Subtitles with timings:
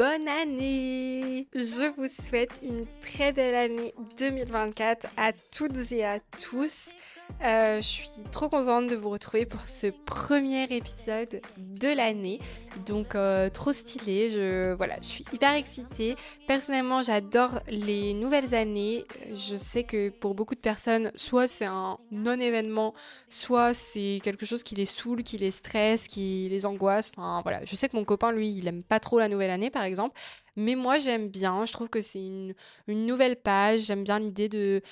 [0.00, 6.94] bonne année Je vous souhaite une très belle année 2024 à toutes et à tous.
[7.42, 12.38] Euh, je suis trop contente de vous retrouver pour ce premier épisode de l'année.
[12.86, 16.16] Donc euh, trop stylé, je, voilà, je suis hyper excitée.
[16.46, 19.04] Personnellement, j'adore les nouvelles années.
[19.30, 22.94] Je sais que pour beaucoup de personnes, soit c'est un non-événement,
[23.28, 27.12] soit c'est quelque chose qui les saoule, qui les stresse, qui les angoisse.
[27.16, 29.70] Enfin voilà, je sais que mon copain, lui, il aime pas trop la nouvelle année
[29.70, 30.18] par exemple.
[30.56, 31.64] Mais moi, j'aime bien.
[31.64, 32.54] Je trouve que c'est une,
[32.86, 33.82] une nouvelle page.
[33.82, 34.82] J'aime bien l'idée de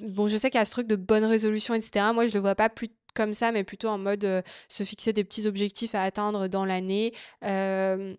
[0.00, 2.06] bon, je sais qu'il y a ce truc de bonne résolution, etc.
[2.14, 5.12] Moi, je le vois pas plus comme ça, mais plutôt en mode euh, se fixer
[5.12, 7.12] des petits objectifs à atteindre dans l'année.
[7.44, 8.14] Euh,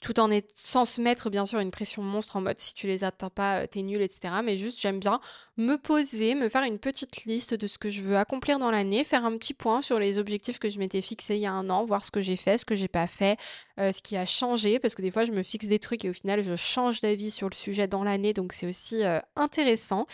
[0.00, 2.88] tout en est, sans se mettre bien sûr une pression monstre en mode si tu
[2.88, 4.34] les atteins pas, euh, t'es nul, etc.
[4.42, 5.20] Mais juste j'aime bien
[5.56, 9.04] me poser, me faire une petite liste de ce que je veux accomplir dans l'année,
[9.04, 11.70] faire un petit point sur les objectifs que je m'étais fixés il y a un
[11.70, 13.38] an, voir ce que j'ai fait, ce que j'ai pas fait,
[13.78, 16.14] ce qui a changé, parce que des fois je me fixe des trucs et au
[16.14, 19.02] final je change d'avis sur le sujet dans l'année, donc c'est aussi
[19.36, 20.08] intéressant.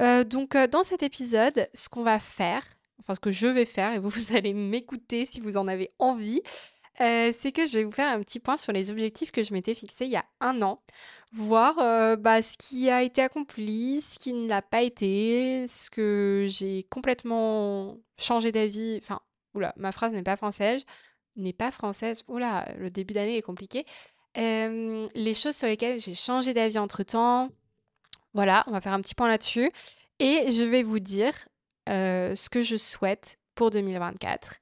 [0.00, 2.62] Euh, donc euh, dans cet épisode, ce qu'on va faire,
[3.00, 6.40] enfin ce que je vais faire, et vous, allez m'écouter si vous en avez envie,
[7.00, 9.52] euh, c'est que je vais vous faire un petit point sur les objectifs que je
[9.52, 10.82] m'étais fixés il y a un an,
[11.32, 11.76] voir
[12.18, 16.84] bah, ce qui a été accompli, ce qui ne l'a pas été, ce que j'ai
[16.84, 18.98] complètement changé d'avis.
[19.00, 19.20] Enfin,
[19.54, 20.84] oula, ma phrase n'est pas française,
[21.36, 22.24] n'est pas française.
[22.26, 23.84] Oula, le début d'année est compliqué.
[24.34, 27.50] les choses sur lesquelles j'ai changé d'avis entre temps,
[28.34, 29.70] voilà, on va faire un petit point là-dessus.
[30.18, 31.32] Et je vais vous dire
[31.86, 34.56] ce que je souhaite pour 2024.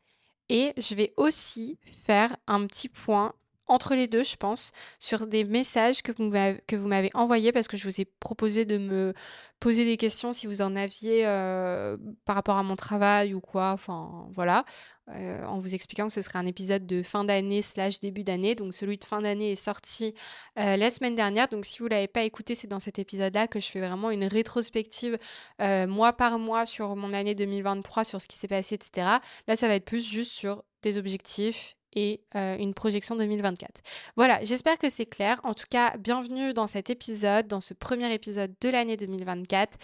[0.48, 3.34] Et je vais aussi faire un petit point
[3.66, 7.84] entre les deux, je pense, sur des messages que vous m'avez envoyés parce que je
[7.84, 9.12] vous ai proposé de me
[9.60, 13.72] poser des questions si vous en aviez euh, par rapport à mon travail ou quoi.
[13.72, 14.64] Enfin, voilà.
[15.10, 18.54] Euh, en vous expliquant que ce serait un épisode de fin d'année slash début d'année.
[18.54, 20.14] Donc celui de fin d'année est sorti
[20.58, 21.48] euh, la semaine dernière.
[21.48, 24.10] Donc si vous ne l'avez pas écouté, c'est dans cet épisode-là que je fais vraiment
[24.10, 25.18] une rétrospective
[25.60, 29.06] mois par mois sur mon année 2023, sur ce qui s'est passé, etc.
[29.46, 33.80] Là, ça va être plus juste sur des objectifs et une projection 2024.
[34.16, 35.40] Voilà, j'espère que c'est clair.
[35.42, 39.78] En tout cas, bienvenue dans cet épisode, dans ce premier épisode de l'année 2024.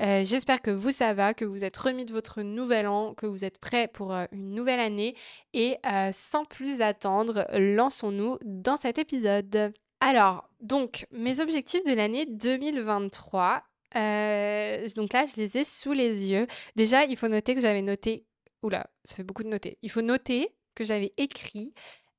[0.00, 3.26] Euh, j'espère que vous ça va, que vous êtes remis de votre nouvel an, que
[3.26, 5.16] vous êtes prêts pour euh, une nouvelle année.
[5.54, 9.72] Et euh, sans plus attendre, lançons-nous dans cet épisode.
[10.00, 13.62] Alors, donc, mes objectifs de l'année 2023.
[13.94, 16.46] donc là, je les ai sous les yeux.
[16.76, 18.24] Déjà, il faut noter que j'avais noté.
[18.62, 19.78] Oula, ça fait beaucoup de noter.
[19.82, 21.74] Il faut noter que j'avais écrit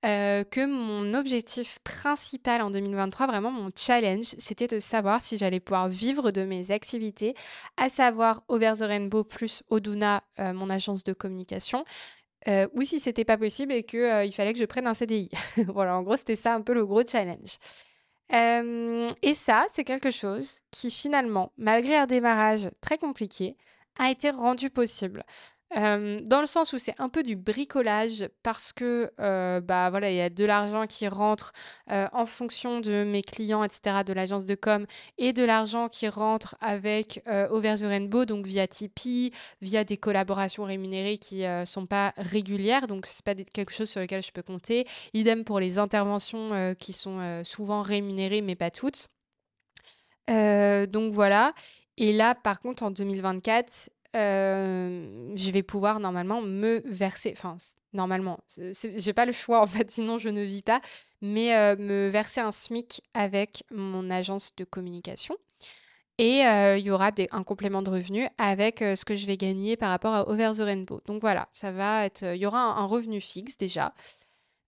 [0.06, 5.59] euh, que mon objectif principal en 2023, vraiment mon challenge, c'était de savoir si j'allais
[5.62, 7.36] pouvoir vivre de mes activités,
[7.78, 11.86] à savoir Over the Rainbow plus Oduna, euh, mon agence de communication.
[12.47, 15.30] Euh, ou si c'était pas possible et qu'il fallait que je prenne un CDI.
[15.68, 17.58] voilà, en gros, c'était ça un peu le gros challenge.
[18.31, 23.58] et ça, c'est quelque chose qui finalement, malgré un démarrage très compliqué,
[23.97, 25.26] a été rendu possible
[25.75, 29.12] dans le sens où c'est un peu du bricolage parce que
[29.59, 31.53] bah voilà il y a de l'argent qui rentre
[31.88, 34.88] en fonction de mes clients etc de l'agence de com
[35.18, 39.31] et de l'argent qui rentre avec Over the Rainbow donc via Tipeee
[39.62, 42.88] via des collaborations rémunérées qui sont pas régulières.
[42.88, 44.88] Donc c'est pas quelque chose sur lequel je peux compter.
[45.13, 49.08] Idem pour les interventions qui sont souvent rémunérées mais pas toutes.
[50.28, 51.53] Donc voilà.
[51.97, 53.90] Et là par contre en 2024
[55.40, 57.58] je vais pouvoir normalement me verser, enfin
[57.94, 58.40] normalement,
[58.74, 60.82] j'ai pas le choix en fait, sinon je ne vis pas,
[61.22, 65.36] mais me verser un SMIC avec mon agence de communication.
[66.18, 69.90] Et il y aura un complément de revenu avec ce que je vais gagner par
[69.90, 71.00] rapport à Over the Rainbow.
[71.06, 73.94] Donc voilà, ça va être, il y aura un, revenu fixe déjà.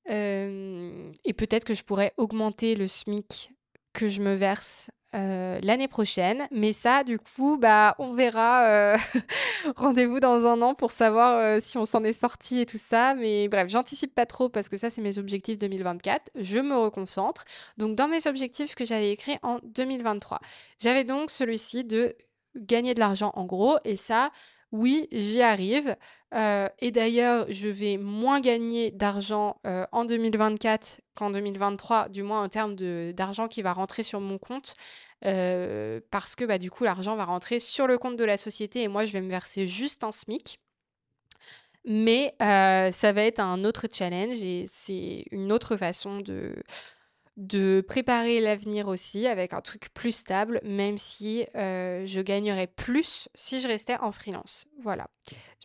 [0.07, 3.51] et peut-être que je pourrais augmenter le SMIC
[3.93, 6.47] que je me verse euh, l'année prochaine.
[6.51, 8.65] Mais ça, du coup, bah, on verra.
[8.65, 8.97] Euh,
[9.75, 13.13] rendez-vous dans un an pour savoir euh, si on s'en est sorti et tout ça.
[13.15, 16.31] Mais bref, j'anticipe pas trop parce que ça, c'est mes objectifs 2024.
[16.35, 17.45] Je me reconcentre.
[17.77, 20.39] Donc, dans mes objectifs que j'avais écrits en 2023,
[20.79, 22.15] j'avais donc celui-ci de
[22.55, 23.77] gagner de l'argent en gros.
[23.83, 24.31] Et ça,
[24.71, 25.95] oui, j'y arrive.
[26.33, 29.57] et d'ailleurs, je vais moins gagner d'argent
[29.91, 32.75] en 2024 qu'en 2023, du moins en termes
[33.13, 34.75] d'argent qui va rentrer sur mon compte,
[35.21, 38.87] parce que bah, du coup, l'argent va rentrer sur le compte de la société et
[38.87, 40.59] moi, je vais me verser juste un SMIC.
[41.85, 46.55] Mais ça va être un autre challenge et c'est une autre façon de
[47.41, 53.29] de préparer l'avenir aussi avec un truc plus stable, même si euh, je gagnerais plus
[53.33, 54.67] si je restais en freelance.
[54.79, 55.07] Voilà.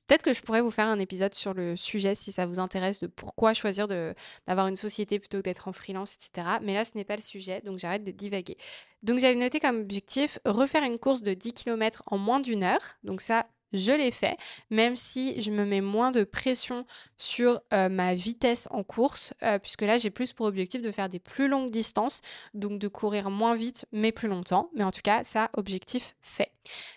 [0.07, 3.01] Peut-être que je pourrais vous faire un épisode sur le sujet si ça vous intéresse
[3.01, 6.59] de pourquoi choisir d'avoir une société plutôt que d'être en freelance, etc.
[6.63, 8.57] Mais là, ce n'est pas le sujet, donc j'arrête de divaguer.
[9.03, 12.97] Donc j'avais noté comme objectif refaire une course de 10 km en moins d'une heure.
[13.03, 14.37] Donc ça, je l'ai fait,
[14.71, 16.85] même si je me mets moins de pression
[17.17, 21.09] sur euh, ma vitesse en course, euh, puisque là j'ai plus pour objectif de faire
[21.09, 22.21] des plus longues distances,
[22.55, 24.71] donc de courir moins vite mais plus longtemps.
[24.75, 26.53] Mais en tout cas, ça, objectif fait.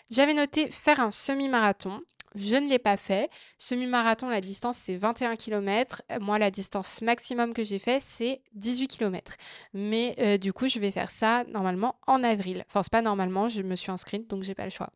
[0.10, 2.02] J'avais noté faire un semi-marathon.
[2.36, 3.30] Je ne l'ai pas fait.
[3.58, 6.04] Semi-marathon, la distance, c'est 21 km.
[6.22, 9.36] Moi, la distance maximum que j'ai fait, c'est 18 km.
[9.74, 12.64] Mais euh, du coup, je vais faire ça normalement en avril.
[12.68, 14.92] Enfin, c'est pas normalement, je me suis inscrite, donc j'ai pas le choix.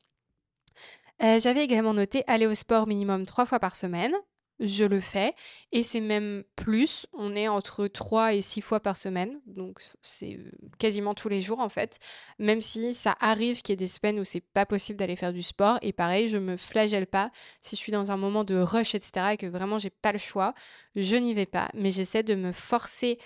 [1.21, 4.13] Euh, j'avais également noté aller au sport minimum trois fois par semaine
[4.60, 5.33] je le fais.
[5.71, 7.06] Et c'est même plus.
[7.13, 9.39] On est entre 3 et 6 fois par semaine.
[9.45, 10.39] Donc c'est
[10.80, 12.00] quasiment tous les jours en fait.
[12.39, 15.33] Même si ça arrive qu'il y ait des semaines où c'est pas possible d'aller faire
[15.33, 15.80] du sport.
[15.81, 17.31] Et pareil, je me flagelle pas.
[17.62, 19.33] Si je suis dans un moment de rush, etc.
[19.33, 20.54] et que vraiment j'ai pas le choix,
[20.95, 21.69] je n'y vais pas.
[21.74, 23.19] Mais j'essaie de me forcer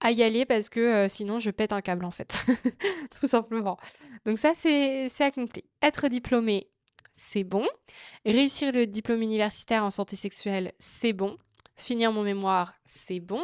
[0.00, 2.44] à y aller parce que sinon je pète un câble en fait.
[3.18, 3.78] Tout simplement.
[4.24, 5.64] Donc ça c'est accompli.
[5.82, 6.68] Être diplômé,
[7.16, 7.66] c'est bon.
[8.24, 11.36] Réussir le diplôme universitaire en santé sexuelle, c'est bon.
[11.74, 13.42] Finir mon mémoire, c'est bon.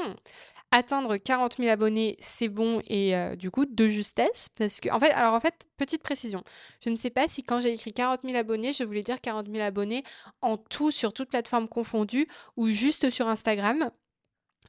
[0.70, 4.98] Atteindre 40 000 abonnés, c'est bon et euh, du coup de justesse parce que en
[4.98, 6.42] fait, alors en fait, petite précision,
[6.82, 9.48] je ne sais pas si quand j'ai écrit 40 000 abonnés, je voulais dire 40
[9.52, 10.02] 000 abonnés
[10.40, 12.26] en tout sur toute plateforme confondue
[12.56, 13.90] ou juste sur Instagram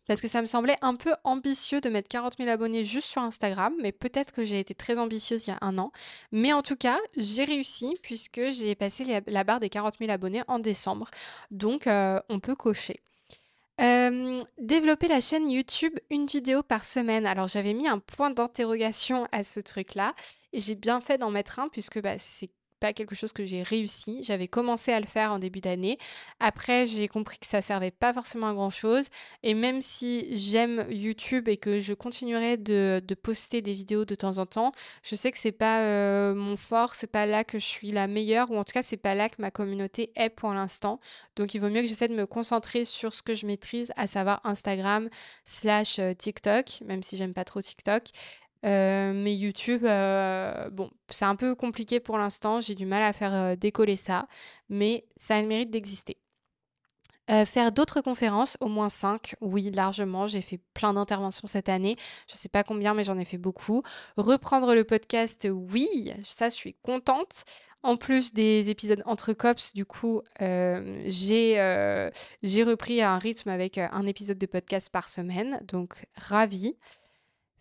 [0.07, 3.21] parce que ça me semblait un peu ambitieux de mettre 40 000 abonnés juste sur
[3.21, 5.91] Instagram, mais peut-être que j'ai été très ambitieuse il y a un an.
[6.31, 10.43] Mais en tout cas, j'ai réussi puisque j'ai passé la barre des 40 000 abonnés
[10.47, 11.09] en décembre.
[11.51, 12.99] Donc, euh, on peut cocher.
[14.57, 17.25] Développer la chaîne YouTube une vidéo par semaine.
[17.25, 20.13] Alors j'avais mis un point d'interrogation à ce truc-là
[20.53, 22.49] et j'ai bien fait d'en mettre un puisque bah, c'est
[22.91, 24.21] quelque chose que j'ai réussi.
[24.23, 25.97] J'avais commencé à le faire en début d'année.
[26.41, 29.05] Après, j'ai compris que ça servait pas forcément à grand chose.
[29.43, 34.39] Et même si j'aime YouTube et que je continuerai de, poster des vidéos de temps
[34.39, 34.71] en temps,
[35.03, 38.07] je sais que c'est pas euh, mon fort, c'est pas là que je suis la
[38.07, 40.99] meilleure, ou en tout cas, c'est pas là que ma communauté est pour l'instant.
[41.35, 44.07] Donc, il vaut mieux que j'essaie de me concentrer sur ce que je maîtrise, à
[44.07, 45.09] savoir Instagram
[45.45, 48.03] slash euh, TikTok, même si j'aime pas trop TikTok.
[48.65, 52.61] Euh, mais YouTube, euh, bon, c'est un peu compliqué pour l'instant.
[52.61, 54.27] J'ai du mal à faire euh, décoller ça,
[54.69, 56.17] mais ça a le mérite d'exister.
[57.45, 60.27] faire d'autres conférences, au moins 5, oui, largement.
[60.27, 61.95] J'ai fait plein d'interventions cette année.
[62.27, 63.81] Je ne sais pas combien, mais j'en ai fait beaucoup.
[64.17, 67.45] Reprendre le podcast, oui, ça, je suis contente.
[67.85, 71.57] En plus des épisodes entre cops, du coup, j'ai
[72.63, 75.59] repris un rythme avec un épisode de podcast par semaine.
[75.67, 76.77] Donc, ravie.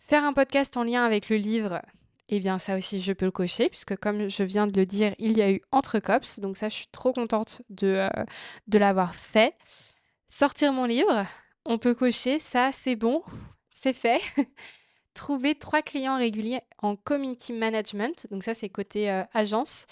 [0.04, 1.81] Faire un podcast en lien avec le livre,
[2.28, 5.14] eh bien ça aussi je peux le cocher, puisque comme je viens de le dire,
[5.20, 8.25] il y a eu Entre Cops, donc ça je suis trop contente de, euh,
[8.66, 9.54] de l'avoir fait.
[10.26, 11.25] Sortir mon livre,
[11.64, 13.22] on peut cocher, ça c'est bon,
[13.70, 14.20] c'est fait.
[15.14, 19.87] Trouver trois clients réguliers en community management, donc ça c'est côté euh, agence.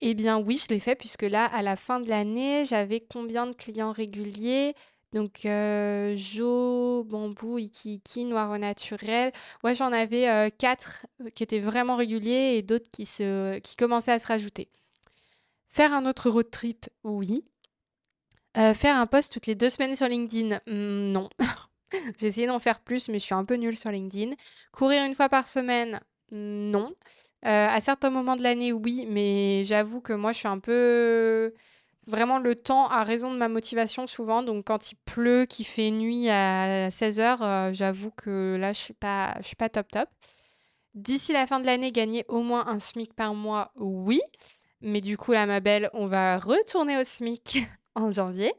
[0.00, 3.46] Eh bien oui, je l'ai fait puisque là, à la fin de l'année, j'avais combien
[3.46, 4.74] de clients réguliers?
[5.12, 9.32] Donc, euh, Jo, Bambou, Iki Noir au Naturel.
[9.64, 13.06] Ouais, j'en avais quatre qui étaient vraiment réguliers et d'autres qui,
[13.76, 14.68] commençaient à se rajouter.
[15.68, 17.44] Faire un autre road trip, oui.
[18.54, 21.28] faire un post toutes les deux semaines sur LinkedIn, hmm, non.
[22.18, 24.34] J'ai essayé d'en faire plus, mais je suis un peu nulle sur LinkedIn.
[24.70, 26.94] Courir une fois par semaine, non.
[27.42, 31.52] à certains moments de l'année, oui, mais j'avoue que moi, je suis un peu
[32.06, 34.42] vraiment le temps a raison de ma motivation souvent.
[34.42, 38.94] Donc quand il pleut, qu'il fait nuit à 16h, euh, j'avoue que là, je suis
[39.02, 40.08] je suis pas top top.
[40.94, 44.20] D'ici la fin de l'année, gagner au moins un SMIC par mois, oui.
[44.80, 47.62] Mais du coup, là, ma belle, on va retourner au SMIC
[47.94, 48.52] en janvier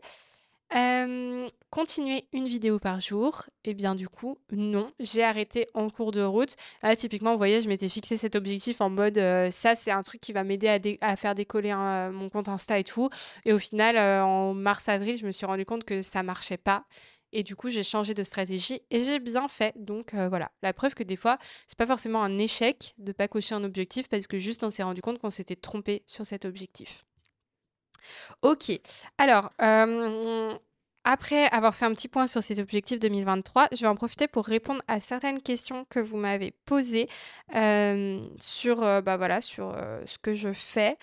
[1.69, 4.91] continuer une vidéo par jour Eh bien, du coup, non.
[4.99, 6.55] J'ai arrêté en cours de route.
[6.83, 9.19] Là, typiquement, vous voyez, je m'étais fixé cet objectif en mode
[9.51, 11.73] ça, c'est un truc qui va m'aider à, faire décoller
[12.11, 13.09] mon compte Insta et tout.
[13.45, 16.85] Et au final, en mars-avril, je me suis rendu compte que ça marchait pas.
[17.33, 19.73] Et du coup, j'ai changé de stratégie et j'ai bien fait.
[19.77, 21.37] Donc voilà, la preuve que des fois,
[21.67, 24.83] c'est pas forcément un échec de pas cocher un objectif parce que juste on s'est
[24.83, 27.05] rendu compte qu'on s'était trompé sur cet objectif.
[28.41, 28.71] Ok,
[29.17, 29.51] alors,
[31.03, 34.45] après avoir fait un petit point sur ces objectifs 2023, je vais en profiter pour
[34.45, 37.07] répondre à certaines questions que vous m'avez posées
[38.39, 40.97] sur, bah voilà, sur ce que je fais.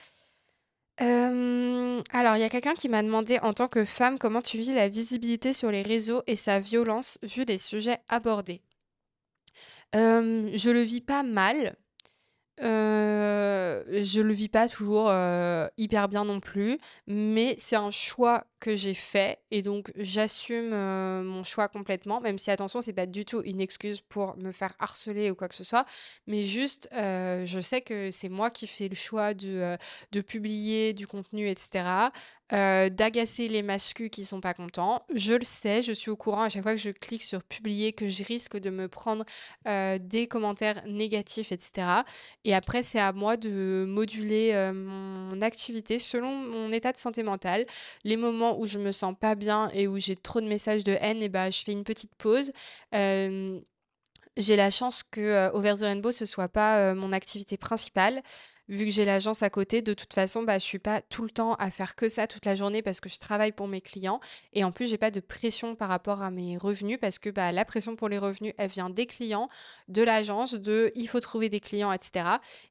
[0.99, 4.73] alors, il y a quelqu'un qui m'a demandé en tant que femme comment tu vis
[4.73, 8.63] la visibilité sur les réseaux et sa violence vu les sujets abordés.
[9.95, 11.77] je le vis pas mal.
[12.63, 15.11] Euh, je le vis pas toujours
[15.77, 21.45] hyper bien non plus, mais c'est un choix que j'ai fait et donc j'assume mon
[21.45, 25.31] choix complètement, même si attention, c'est pas du tout une excuse pour me faire harceler
[25.31, 25.87] ou quoi que ce soit,
[26.27, 29.79] mais juste je sais que c'est moi qui fais le choix de,
[30.27, 32.11] publier du contenu, etc.
[32.55, 35.05] Euh, d'agacer les mascus qui sont pas contents.
[35.15, 37.93] Je le sais, je suis au courant à chaque fois que je clique sur publier
[37.93, 39.27] que je risque de me prendre
[39.67, 41.89] euh, des commentaires négatifs, etc.
[42.49, 47.23] Et après, c'est à moi de moduler euh, mon activité selon mon état de santé
[47.23, 47.67] mentale.
[48.05, 50.97] Les moments où je me sens pas bien et où j'ai trop de messages de
[50.99, 52.51] haine, et eh ben, je fais une petite pause.
[52.95, 58.23] j'ai la chance que Over the Rainbow ce soit pas mon activité principale
[58.69, 61.31] vu que j'ai l'agence à côté, de toute façon, bah, je suis pas tout le
[61.31, 64.21] temps à faire que ça toute la journée parce que je travaille pour mes clients.
[64.53, 67.53] Et en plus, j'ai pas de pression par rapport à mes revenus parce que bah,
[67.53, 69.49] la pression pour les revenus, elle vient des clients,
[69.89, 72.27] de l'agence, de il faut trouver des clients, etc.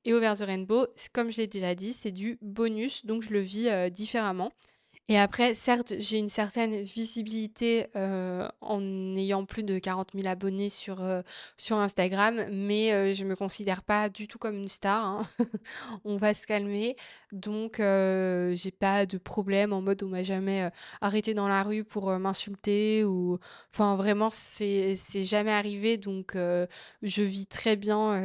[0.06, 3.40] Et Over the Rainbow, comme je l'ai déjà dit, c'est du bonus, donc je le
[3.40, 4.52] vis euh, différemment.
[5.10, 8.82] Et après, certes, j'ai une certaine visibilité euh, en
[9.16, 11.22] ayant plus de 40 000 abonnés sur, euh,
[11.56, 15.06] sur Instagram, mais euh, je ne me considère pas du tout comme une star.
[15.06, 15.28] hein.
[16.04, 16.98] On va se calmer.
[17.32, 20.70] Donc, j'ai pas de problème en mode on m'a jamais
[21.02, 23.40] arrêté dans la rue pour m'insulter ou.
[23.74, 25.98] Enfin, vraiment, c'est jamais arrivé.
[25.98, 28.22] Donc, je vis très bien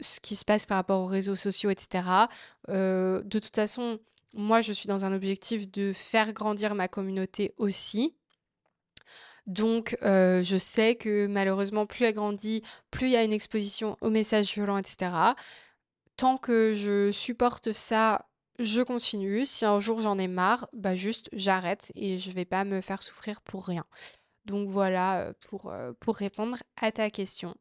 [0.00, 2.28] ce qui se passe par rapport aux réseaux sociaux, etc.
[2.68, 3.98] de toute façon
[4.34, 8.14] moi, je suis dans un objectif de faire grandir ma communauté aussi.
[9.46, 13.96] Donc, euh, je sais que malheureusement, plus elle grandit, plus il y a une exposition
[14.02, 15.10] aux messages violents, etc.
[16.16, 18.26] Tant que je supporte ça,
[18.58, 19.46] je continue.
[19.46, 23.02] Si un jour j'en ai marre, bah juste j'arrête et je vais pas me faire
[23.02, 23.84] souffrir pour rien.
[24.44, 27.54] Donc voilà euh, pour, euh, pour répondre à ta question.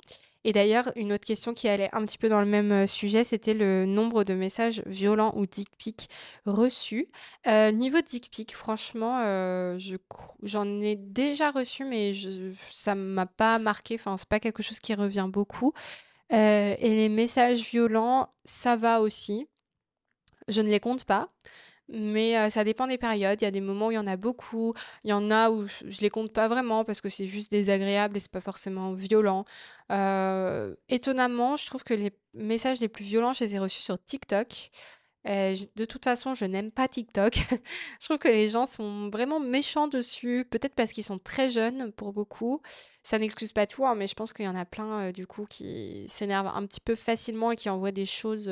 [0.48, 3.26] Et d'ailleurs, une autre question qui allait un petit peu dans le même euh, sujet,
[3.26, 6.10] c'était le nombre de messages violents ou dick pics
[6.46, 7.08] reçus.
[7.48, 9.78] Euh, niveau dick pic, franchement, euh,
[10.44, 13.96] j'en ai déjà reçu, mais je, ça m'a pas marqué.
[13.96, 15.74] Enfin, c'est pas quelque chose qui revient beaucoup.
[16.30, 19.48] et les messages violents, ça va aussi.
[20.48, 21.30] Je ne les compte pas.
[21.90, 23.42] Mais ça dépend des périodes.
[23.42, 24.74] Il y a des moments où il y en a beaucoup.
[25.04, 28.18] Il y en a où je, les compte pas vraiment parce que c'est juste désagréable
[28.18, 29.46] et c'est pas forcément violent.
[30.90, 34.70] étonnamment, je trouve que les messages les plus violents, je les ai reçus sur TikTok.
[35.26, 37.36] de toute façon, je n'aime pas TikTok.
[38.02, 41.94] je trouve que les gens sont vraiment méchants dessus, peut-être parce qu'ils sont très jeunes
[41.94, 42.62] pour beaucoup.
[43.04, 45.46] Ça n'excuse pas tout, hein, mais je pense qu'il y en a plein du coup
[45.50, 48.50] qui s'énervent un petit peu facilement et qui envoient des choses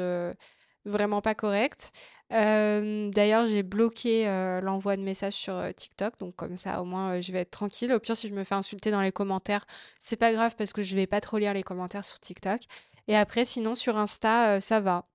[0.85, 1.91] vraiment pas correct.
[2.29, 4.25] D'ailleurs, j'ai bloqué
[4.61, 7.91] l'envoi de messages sur TikTok, donc comme ça, au moins, je vais être tranquille.
[7.91, 9.65] Au pire, si je me fais insulter dans les commentaires,
[9.99, 12.61] c'est pas grave parce que je vais pas trop lire les commentaires sur TikTok.
[13.07, 15.05] Et après, sinon, sur Insta, ça va.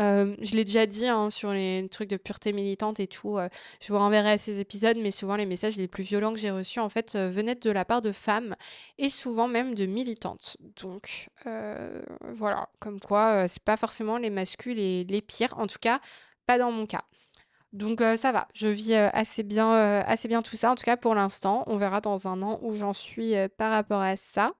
[0.00, 3.36] Euh, je l'ai déjà dit hein, sur les trucs de pureté militante et tout.
[3.36, 3.48] Euh,
[3.80, 6.50] je vous renverrai à ces épisodes, mais souvent les messages les plus violents que j'ai
[6.50, 8.56] reçus en fait euh, venaient de la part de femmes
[8.98, 10.56] et souvent même de militantes.
[10.82, 11.28] Donc
[12.22, 16.00] voilà, comme quoi c'est pas forcément les masculins les, les pires, en tout cas
[16.46, 17.04] pas dans mon cas.
[17.72, 20.70] Donc ça va, je vis assez bien, assez bien tout ça.
[20.70, 24.00] En tout cas pour l'instant, on verra dans un an où j'en suis par rapport
[24.00, 24.52] à ça.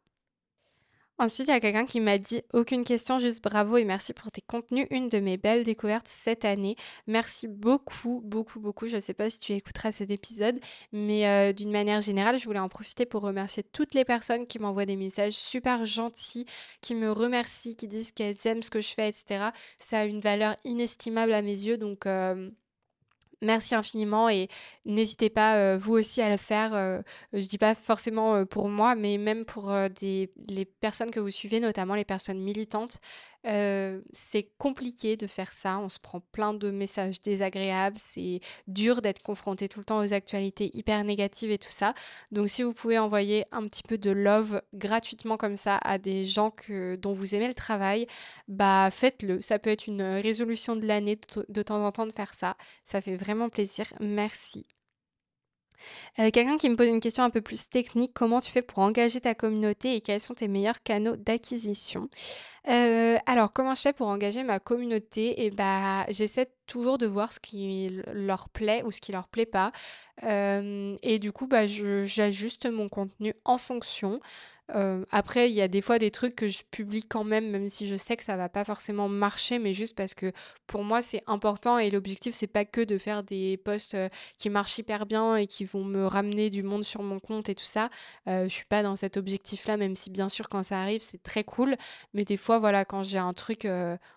[1.20, 4.32] Ensuite, il y a quelqu'un qui m'a dit aucune question, juste bravo et merci pour
[4.32, 4.86] tes contenus.
[4.90, 6.76] Une de mes belles découvertes cette année.
[7.06, 8.88] Merci beaucoup, beaucoup, beaucoup.
[8.88, 10.58] Je ne sais pas si tu écouteras cet épisode,
[10.92, 14.58] mais euh, d'une manière générale, je voulais en profiter pour remercier toutes les personnes qui
[14.58, 16.46] m'envoient des messages super gentils,
[16.80, 19.50] qui me remercient, qui disent qu'elles aiment ce que je fais, etc.
[19.78, 22.06] Ça a une valeur inestimable à mes yeux, donc.
[22.06, 22.48] Euh,
[23.42, 24.48] Merci infiniment et
[24.84, 26.74] n'hésitez pas euh, vous aussi à le faire.
[26.74, 27.00] Euh,
[27.32, 31.30] je dis pas forcément euh, pour moi, mais même pour des, les personnes que vous
[31.30, 32.98] suivez, notamment les personnes militantes.
[33.44, 39.22] C'est compliqué de faire ça, on se prend plein de messages désagréables, c'est dur d'être
[39.22, 41.94] confronté tout le temps aux actualités hyper négatives et tout ça.
[42.32, 46.26] Donc si vous pouvez envoyer un petit peu de love gratuitement comme ça à des
[46.26, 48.06] gens que, dont vous aimez le travail,
[48.48, 49.40] bah faites-le.
[49.40, 51.18] Ça peut être une résolution de l'année
[51.48, 52.56] de temps en temps de faire ça.
[52.84, 53.86] Ça fait vraiment plaisir.
[54.00, 54.66] Merci.
[56.18, 58.78] Euh, quelqu'un qui me pose une question un peu plus technique, comment tu fais pour
[58.78, 62.08] engager ta communauté et quels sont tes meilleurs canaux d'acquisition?
[62.68, 65.42] Euh, Alors, comment je fais pour engager ma communauté?
[65.42, 69.28] Et eh bah, j'essaie toujours de voir ce qui leur plaît ou ce qui leur
[69.28, 69.72] plaît pas.
[70.22, 74.20] Euh, et du coup, bah, j'ajuste mon contenu en fonction.
[74.74, 77.68] Euh, après, il y a des fois des trucs que je publie quand même, même
[77.68, 80.32] si je sais que ça va pas forcément marcher, mais juste parce que
[80.66, 84.08] pour moi c'est important et l'objectif c'est pas que de faire des posts euh,
[84.38, 87.54] qui marchent hyper bien et qui vont me ramener du monde sur mon compte et
[87.54, 87.90] tout ça.
[88.28, 91.22] Euh, je suis pas dans cet objectif-là, même si bien sûr quand ça arrive c'est
[91.22, 91.76] très cool,
[92.14, 93.66] mais des fois voilà quand j'ai un truc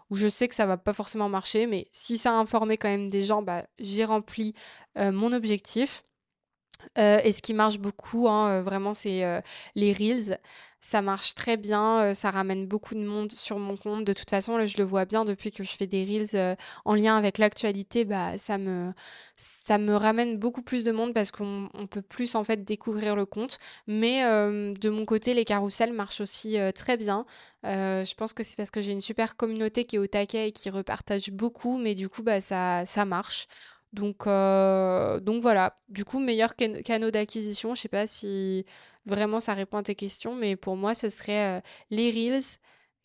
[0.10, 2.90] où je sais que ça va pas forcément marcher, mais si ça a informé quand
[2.90, 4.54] même des gens, bah j'ai rempli
[4.96, 6.04] mon objectif.
[6.98, 9.42] Euh, et ce qui marche beaucoup, hein, euh, vraiment, c'est euh,
[9.76, 10.40] les reels.
[10.80, 14.04] Ça marche très bien, ça ramène beaucoup de monde sur mon compte.
[14.04, 17.16] De toute façon, je le vois bien depuis que je fais des reels en lien
[17.16, 18.92] avec l'actualité, bah, ça me,
[19.38, 23.26] ça me ramène beaucoup plus de monde parce qu'on peut plus en fait découvrir le
[23.26, 23.60] compte.
[23.88, 27.26] Mais de mon côté, les carousels marchent aussi très bien.
[27.64, 30.52] je pense que c'est parce que j'ai une super communauté qui est au taquet et
[30.52, 33.48] qui repartage beaucoup, mais du coup, bah, ça marche.
[33.94, 37.76] Donc, euh, donc voilà, du coup, meilleur canaux d'acquisition.
[37.76, 38.66] Je sais pas si
[39.06, 42.44] vraiment ça répond à tes questions, mais pour moi, ce serait euh, les Reels,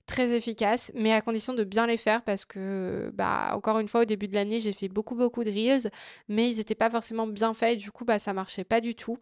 [0.07, 4.02] très efficaces, mais à condition de bien les faire parce que, bah, encore une fois,
[4.02, 5.90] au début de l'année, j'ai fait beaucoup, beaucoup de Reels,
[6.28, 9.18] mais ils n'étaient pas forcément bien faits, du coup, bah, ça marchait pas du tout.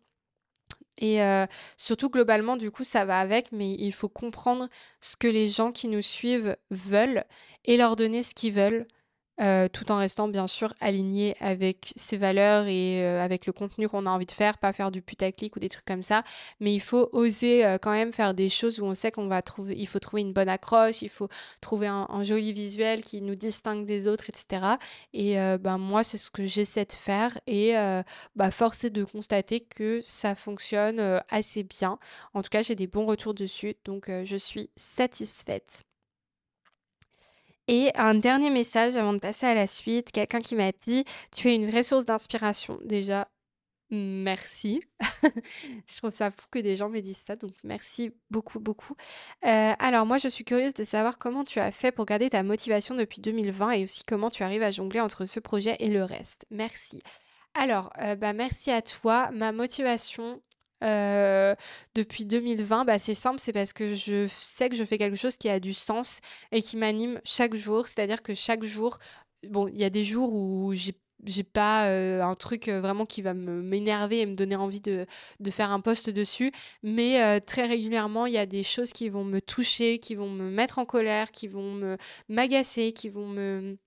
[0.99, 1.47] Et euh,
[1.77, 4.69] surtout, globalement, du coup, ça va avec, mais il faut comprendre
[5.01, 7.25] ce que les gens qui nous suivent veulent
[7.65, 8.87] et leur donner ce qu'ils veulent.
[9.39, 13.87] Euh, tout en restant bien sûr aligné avec ses valeurs et euh, avec le contenu
[13.87, 16.23] qu'on a envie de faire, pas faire du putaclic ou des trucs comme ça.
[16.59, 19.43] Mais il faut oser euh, quand même faire des choses où on sait qu'on va
[19.43, 21.29] trouver, il faut trouver une bonne accroche, il faut
[21.61, 24.77] trouver un, joli visuel qui nous distingue des autres, etc.
[25.13, 27.75] Et ben moi c'est ce que j'essaie de faire et
[28.35, 31.99] bah force est de constater que ça fonctionne assez bien.
[32.35, 35.85] En tout cas j'ai des bons retours dessus, donc je suis satisfaite.
[37.69, 41.05] Et un dernier message avant de passer à la suite, quelqu'un qui m'a dit
[41.35, 42.79] Tu es une vraie source d'inspiration.
[42.85, 43.29] Déjà,
[43.91, 44.81] merci.
[45.23, 48.95] je trouve ça fou que des gens me disent ça, donc merci beaucoup, beaucoup.
[49.45, 52.43] Euh, alors, moi, je suis curieuse de savoir comment tu as fait pour garder ta
[52.45, 56.05] motivation depuis 2020 et aussi comment tu arrives à jongler entre ce projet et le
[56.05, 56.47] reste.
[56.51, 57.03] Merci.
[57.55, 59.31] Alors, euh, bah, merci à toi.
[59.33, 60.41] Ma motivation,
[60.85, 61.55] euh,
[61.95, 65.37] depuis 2020, bah, c'est simple, c'est parce que je sais que je fais quelque chose
[65.37, 66.21] qui a du sens
[66.53, 67.87] et qui m'anime chaque jour.
[67.89, 68.99] C'est-à-dire que chaque jour,
[69.49, 73.07] bon, il y a des jours où j'ai j'ai pas euh, un truc euh, vraiment
[73.07, 75.07] qui va m'énerver et me donner envie de,
[75.51, 79.41] faire un post dessus, mais très régulièrement, il y a des choses qui vont me
[79.41, 81.97] toucher, qui vont me mettre en colère, qui vont
[82.29, 83.79] m'agacer, qui vont me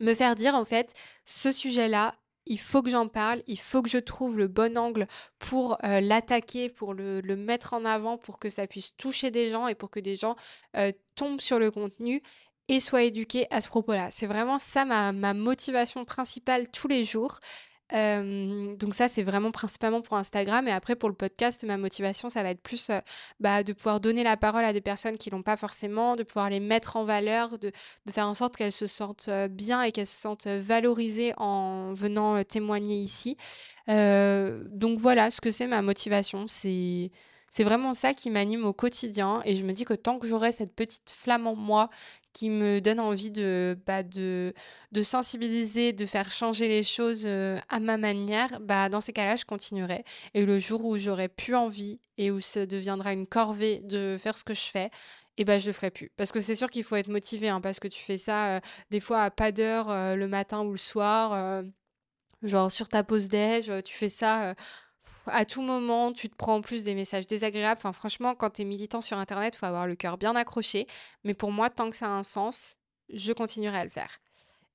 [0.00, 0.92] me faire dire en fait
[1.24, 2.14] ce sujet-là
[2.46, 5.06] il faut que j'en parle, il faut que je trouve le bon angle
[5.38, 9.68] pour euh, l'attaquer, pour le, mettre en avant, pour que ça puisse toucher des gens
[9.68, 10.36] et pour que des gens
[10.76, 12.22] euh, tombent sur le contenu
[12.68, 14.10] et soient éduqués à ce propos-là.
[14.10, 17.38] C'est vraiment ça ma, ma motivation principale tous les jours
[17.92, 20.66] donc ça, c'est vraiment principalement pour Instagram.
[20.68, 22.90] Et après, pour le podcast, ma motivation, ça va être plus
[23.40, 26.50] bah, de pouvoir donner la parole à des personnes qui l'ont pas forcément, de pouvoir
[26.50, 27.70] les mettre en valeur, de,
[28.06, 32.42] de faire en sorte qu'elles se sentent bien et qu'elles se sentent valorisées en venant
[32.44, 33.36] témoigner ici.
[33.88, 36.46] donc voilà ce que c'est ma motivation.
[36.46, 37.10] C'est
[37.50, 40.52] c'est vraiment ça qui m'anime au quotidien et je me dis que tant que j'aurai
[40.52, 41.90] cette petite flamme en moi
[42.36, 44.52] qui me donne envie de, bah, de,
[45.02, 49.46] sensibiliser, de faire changer les choses euh, à ma manière, bah, dans ces cas-là, je
[49.46, 50.04] continuerai.
[50.34, 54.36] Et le jour où j'aurai plus envie et où ça deviendra une corvée de faire
[54.36, 54.86] ce que je fais,
[55.38, 56.10] et eh ben je le ferai plus.
[56.18, 58.60] Parce que c'est sûr qu'il faut être motivé, hein, parce que tu fais ça euh,
[58.90, 61.62] des fois à pas d'heure euh, le matin ou le soir,
[62.42, 64.54] genre sur ta pause déj, tu fais ça
[65.26, 67.78] à tout moment, tu te prends en plus des messages désagréables.
[67.78, 70.86] Enfin, franchement, quand tu es militant sur Internet, faut avoir le cœur bien accroché.
[71.24, 72.78] Mais pour moi, tant que ça a un sens,
[73.12, 74.20] je continuerai à le faire.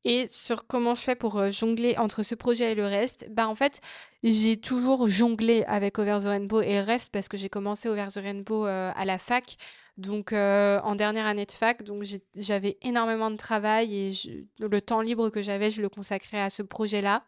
[0.03, 3.47] Et sur comment je fais pour euh, jongler entre ce projet et le reste, bah
[3.47, 3.81] en fait,
[4.23, 8.07] j'ai toujours jonglé avec Over the Rainbow et le reste parce que j'ai commencé Over
[8.07, 9.57] the Rainbow euh, à la fac,
[9.97, 12.03] donc euh, en dernière année de fac, donc
[12.35, 14.11] j'avais énormément de travail et
[14.59, 17.23] le temps libre que j'avais, je le consacrais à ce projet-là.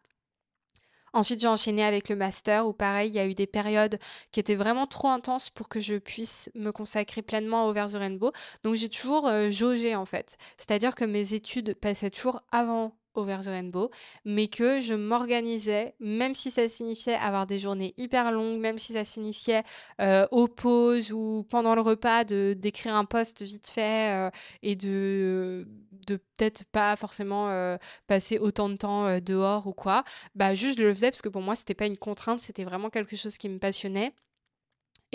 [1.14, 4.00] Ensuite, j'ai enchaîné avec le master où pareil, il y a eu des périodes
[4.32, 7.96] qui étaient vraiment trop intenses pour que je puisse me consacrer pleinement au Over the
[7.96, 8.32] Rainbow.
[8.64, 10.38] Donc j'ai toujours euh, jaugé en fait.
[10.58, 13.90] C'est-à-dire que mes études passaient toujours avant Over the Rainbow,
[14.26, 18.94] mais que je m'organisais, même si ça signifiait avoir des journées hyper longues, même si
[18.94, 19.64] ça signifiait
[20.02, 24.30] euh, aux pauses ou pendant le repas de d'écrire un post vite fait euh,
[24.62, 25.68] et de
[26.08, 30.04] de peut-être pas forcément euh, passer autant de temps dehors ou quoi,
[30.36, 32.90] bah juste je le faisais parce que pour moi c'était pas une contrainte, c'était vraiment
[32.90, 34.14] quelque chose qui me passionnait.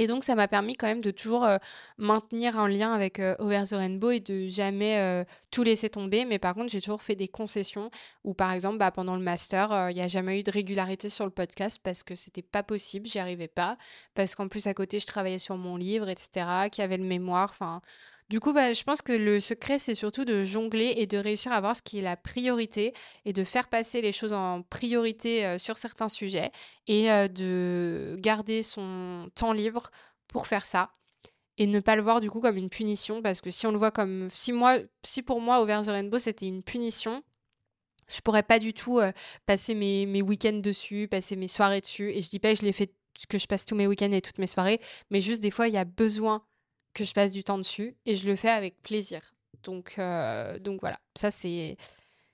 [0.01, 1.45] Et donc, ça m'a permis quand même de toujours
[1.99, 6.25] maintenir un lien avec Over the Rainbow et de jamais tout laisser tomber.
[6.25, 7.91] Mais par contre, j'ai toujours fait des concessions
[8.23, 11.25] où, par exemple, bah, pendant le master, il n'y a jamais eu de régularité sur
[11.25, 13.77] le podcast parce que c'était pas possible, j'y arrivais pas.
[14.15, 17.51] Parce qu'en plus, à côté, je travaillais sur mon livre, etc., qui avait le mémoire.
[17.51, 17.81] Enfin,
[18.29, 21.53] du coup, bah, je pense que le secret, c'est surtout de jongler et de réussir
[21.53, 22.93] à voir ce qui est la priorité
[23.25, 26.51] et de faire passer les choses en priorité sur certains sujets
[26.87, 29.91] et de garder son temps libre
[30.29, 30.91] pour faire ça
[31.59, 33.79] et ne pas le voir du coup comme une punition parce que si on le
[33.79, 37.23] voit comme si moi si pour moi Over the Rainbow c'était une punition
[38.07, 39.01] je pourrais pas du tout
[39.45, 43.67] passer mes, week-ends dessus passer mes soirées dessus et je dis pas que je passe
[43.67, 46.45] tous mes week-ends et toutes mes soirées mais juste des fois il y a besoin
[46.99, 49.21] que je passe du temps dessus et je le fais avec plaisir.
[49.63, 51.77] Donc, euh, donc voilà, ça c'est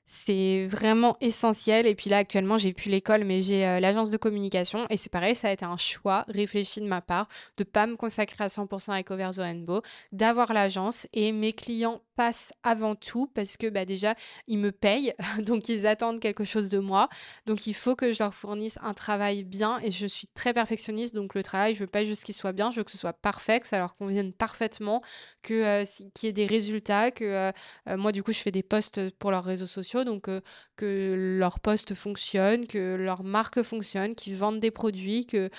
[0.07, 1.87] c'est vraiment essentiel.
[1.87, 4.87] Et puis là, actuellement, j'ai plus l'école, mais j'ai euh, l'agence de communication.
[4.91, 7.97] Et c'est pareil, ça a été un choix réfléchi de ma part de pas me
[7.97, 9.81] consacrer à 100% avec Over the Rainbow,
[10.13, 11.07] d'avoir l'agence.
[11.13, 14.15] Et mes clients passe avant tout parce que bah, déjà,
[14.47, 17.09] ils me payent, donc ils attendent quelque chose de moi.
[17.47, 21.15] Donc il faut que je leur fournisse un travail bien et je suis très perfectionniste.
[21.15, 23.13] Donc le travail, je veux pas juste qu'il soit bien, je veux que ce soit
[23.13, 25.03] parfait, que ça leur convienne parfaitement,
[25.43, 27.53] que euh, qu'il y ait des résultats, que euh,
[27.89, 30.29] euh, moi du coup je fais des posts pour leurs réseaux sociaux, donc
[30.77, 35.51] que leurs posts fonctionnent, que leur marque fonctionne, qu'ils vendent des produits, que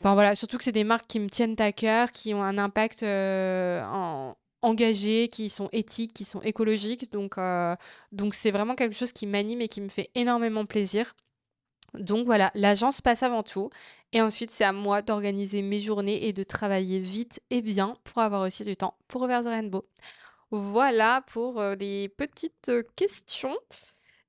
[0.00, 2.58] Enfin voilà, surtout que c'est des marques qui me tiennent à cœur, qui ont un
[2.58, 7.12] impact en, engagés, qui sont éthiques, qui sont écologiques.
[7.12, 7.76] Donc, euh,
[8.12, 11.14] donc c'est vraiment quelque chose qui m'anime et qui me fait énormément plaisir.
[11.94, 13.70] Donc voilà, l'agence passe avant tout.
[14.12, 18.22] Et ensuite, c'est à moi d'organiser mes journées et de travailler vite et bien pour
[18.22, 19.84] avoir aussi du temps pour Over Rainbow.
[20.50, 23.56] Voilà pour euh, les petites euh, questions.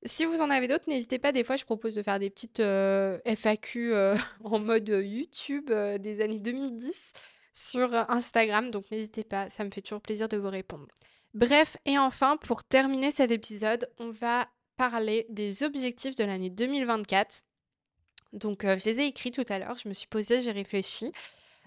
[0.04, 1.32] Si vous en avez d'autres, n'hésitez pas.
[1.32, 3.94] Des fois, je propose de faire des petites FAQ
[4.44, 7.14] en mode YouTube des années 2010
[7.56, 10.88] sur Instagram, donc n'hésitez pas, ça me fait toujours plaisir de vous répondre.
[11.34, 17.44] Bref, et enfin, pour terminer cet épisode, on va parler des objectifs de l'année 2024.
[18.34, 21.14] Donc, euh, je les ai écrits tout à l'heure, je me suis posée, j'ai réfléchi.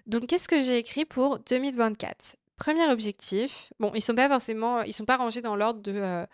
[0.07, 4.93] Donc, qu'est-ce que j'ai écrit pour 2024 Premier objectif, bon, ils sont pas forcément, ils
[4.93, 6.27] sont pas rangés dans l'ordre de euh,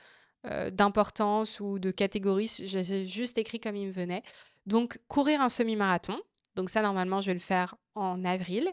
[0.46, 4.22] euh, d'importance ou de catégorie, j'ai juste écrit comme il me venait.
[4.66, 6.18] Donc, courir un semi-marathon.
[6.54, 8.70] Donc ça, normalement, je vais le faire en avril.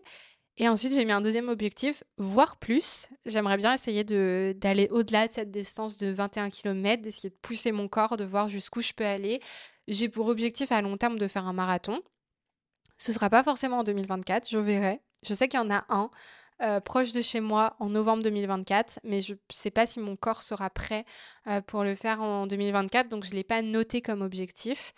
[0.57, 3.07] Et ensuite, j'ai mis un deuxième objectif, voir plus.
[3.25, 7.87] J'aimerais bien essayer d'aller au-delà de cette distance de 21 km, d'essayer de pousser mon
[7.87, 9.41] corps, de voir jusqu'où je peux aller.
[9.87, 12.01] J'ai pour objectif à long terme de faire un marathon.
[12.97, 15.01] Ce ne sera pas forcément en 2024, je verrai.
[15.23, 16.11] Je sais qu'il y en a un
[16.61, 20.15] euh, proche de chez moi en novembre 2024, mais je ne sais pas si mon
[20.15, 21.05] corps sera prêt
[21.47, 24.93] euh, pour le faire en 2024, donc je ne l'ai pas noté comme objectif.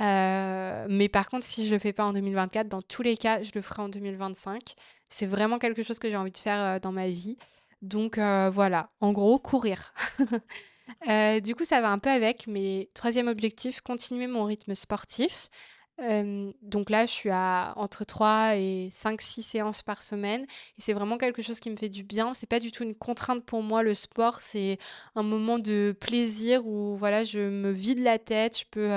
[0.00, 3.42] Euh, mais par contre, si je le fais pas en 2024, dans tous les cas,
[3.42, 4.74] je le ferai en 2025.
[5.08, 7.36] C'est vraiment quelque chose que j'ai envie de faire euh, dans ma vie.
[7.82, 9.92] Donc euh, voilà, en gros, courir.
[11.42, 15.50] du coup, ça va un peu avec mes troisième objectif, continuer mon rythme sportif
[15.98, 20.42] donc là, je suis à entre 3 et 5-6 séances par semaine.
[20.76, 22.34] Et c'est vraiment quelque chose qui me fait du bien.
[22.34, 24.40] C'est pas du tout une contrainte pour moi, le sport.
[24.40, 24.78] C'est
[25.16, 28.58] un moment de plaisir où voilà, je me vide la tête.
[28.58, 28.90] Je peux,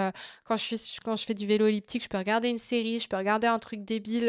[0.44, 3.08] quand, je fais, quand je fais du vélo elliptique, je peux regarder une série, je
[3.08, 4.28] peux regarder un truc débile,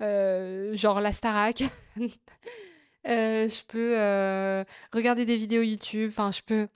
[0.00, 1.62] genre la Starac.
[3.04, 6.10] je peux regarder des vidéos YouTube.
[6.10, 6.66] Enfin, je peux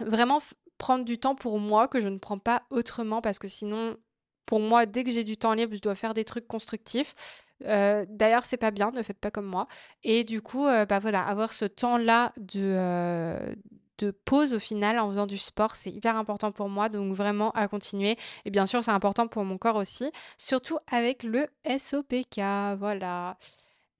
[0.00, 0.40] vraiment
[0.76, 3.96] prendre du temps pour moi que je ne prends pas autrement parce que sinon
[4.46, 7.14] pour moi, dès que j'ai du temps libre, je dois faire des trucs constructifs.
[7.64, 9.66] Euh, d'ailleurs, c'est pas bien, ne faites pas comme moi.
[10.02, 13.54] Et du coup, euh, bah voilà, avoir ce temps-là de, euh,
[13.98, 16.88] de pause au final en faisant du sport, c'est hyper important pour moi.
[16.88, 18.16] Donc vraiment à continuer.
[18.44, 22.38] Et bien sûr, c'est important pour mon corps aussi, surtout avec le SOPK.
[22.78, 23.36] Voilà.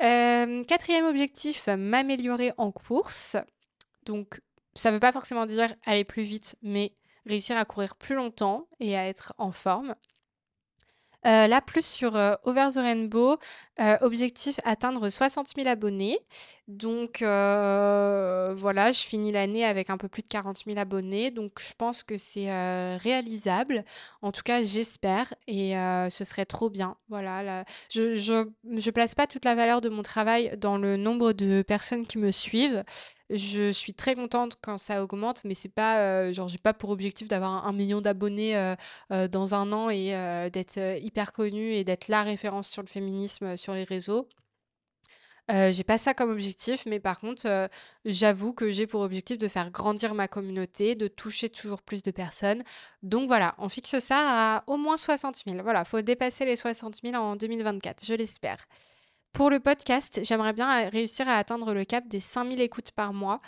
[0.00, 3.37] quatrième objectif, m'améliorer en course.
[4.04, 4.40] Donc,
[4.74, 6.92] ça ne veut pas forcément dire aller plus vite, mais
[7.26, 9.94] réussir à courir plus longtemps et à être en forme.
[11.26, 13.38] Euh, là, plus sur euh, Over the Rainbow,
[13.80, 16.18] euh, objectif atteindre 60 000 abonnés.
[16.68, 21.30] Donc voilà, je finis l'année avec un peu plus de 40 000 abonnés.
[21.30, 22.48] Donc je pense que c'est
[22.96, 23.84] réalisable.
[24.22, 25.34] En tout cas, j'espère.
[25.46, 25.72] Et
[26.10, 26.96] ce serait trop bien.
[27.08, 31.32] Voilà, je, je, je place pas toute la valeur de mon travail dans le nombre
[31.32, 32.82] de personnes qui me suivent.
[33.30, 36.90] Je suis très contente quand ça augmente, mais c'est pas euh, genre j'ai pas pour
[36.90, 38.74] objectif d'avoir un, million d'abonnés euh,
[39.12, 40.10] euh, dans un an et
[40.50, 44.28] d'être hyper connue et d'être la référence sur le féminisme sur les réseaux.
[45.48, 47.68] j'ai pas ça comme objectif, mais par contre,
[48.04, 52.10] j'avoue que j'ai pour objectif de faire grandir ma communauté, de toucher toujours plus de
[52.10, 52.62] personnes.
[53.02, 55.62] Donc voilà, on fixe ça à au moins 60 000.
[55.62, 58.66] Voilà, faut dépasser les 60 000 en 2024, je l'espère.
[59.34, 63.40] Pour le podcast, j'aimerais bien réussir à atteindre le cap des 5000 écoutes par mois.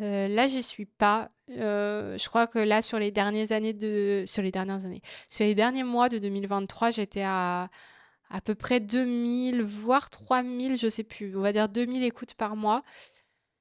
[0.00, 1.30] Euh, là, j'y suis pas.
[1.50, 5.46] Euh, je crois que là, sur les dernières années de, sur les dernières années, sur
[5.46, 7.70] les derniers mois de 2023, j'étais à
[8.30, 11.34] à peu près 2000, voire 3000, je sais plus.
[11.36, 12.82] On va dire 2000 écoutes par mois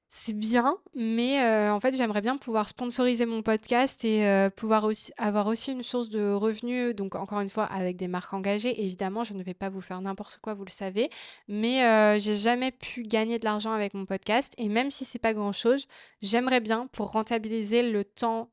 [0.09, 4.85] c'est bien, mais euh, en fait, j'aimerais bien pouvoir sponsoriser mon podcast et euh, pouvoir
[4.85, 6.95] aussi avoir aussi une source de revenus.
[6.95, 8.81] Donc, encore une fois, avec des marques engagées.
[8.85, 11.09] Évidemment, je ne vais pas vous faire n'importe quoi, vous le savez,
[11.49, 14.53] mais euh, j'ai jamais pu gagner de l'argent avec mon podcast.
[14.57, 15.87] Et même si c'est pas grand chose,
[16.21, 18.49] j'aimerais bien pour rentabiliser le temps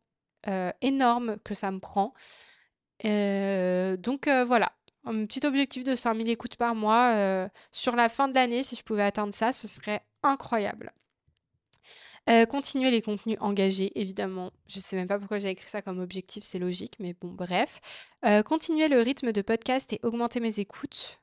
[0.83, 2.13] énorme que ça me prend.
[3.03, 4.73] donc voilà,
[5.05, 8.63] un petit objectif de 5000 écoutes par mois sur la fin de l'année.
[8.63, 10.93] Si je pouvais atteindre ça, ce serait incroyable.
[12.29, 14.51] Euh, continuer les contenus engagés, évidemment.
[14.67, 17.81] Je sais même pas pourquoi j'ai écrit ça comme objectif, c'est logique, mais bon, bref.
[18.25, 21.21] Euh, continuer le rythme de podcast et augmenter mes écoutes.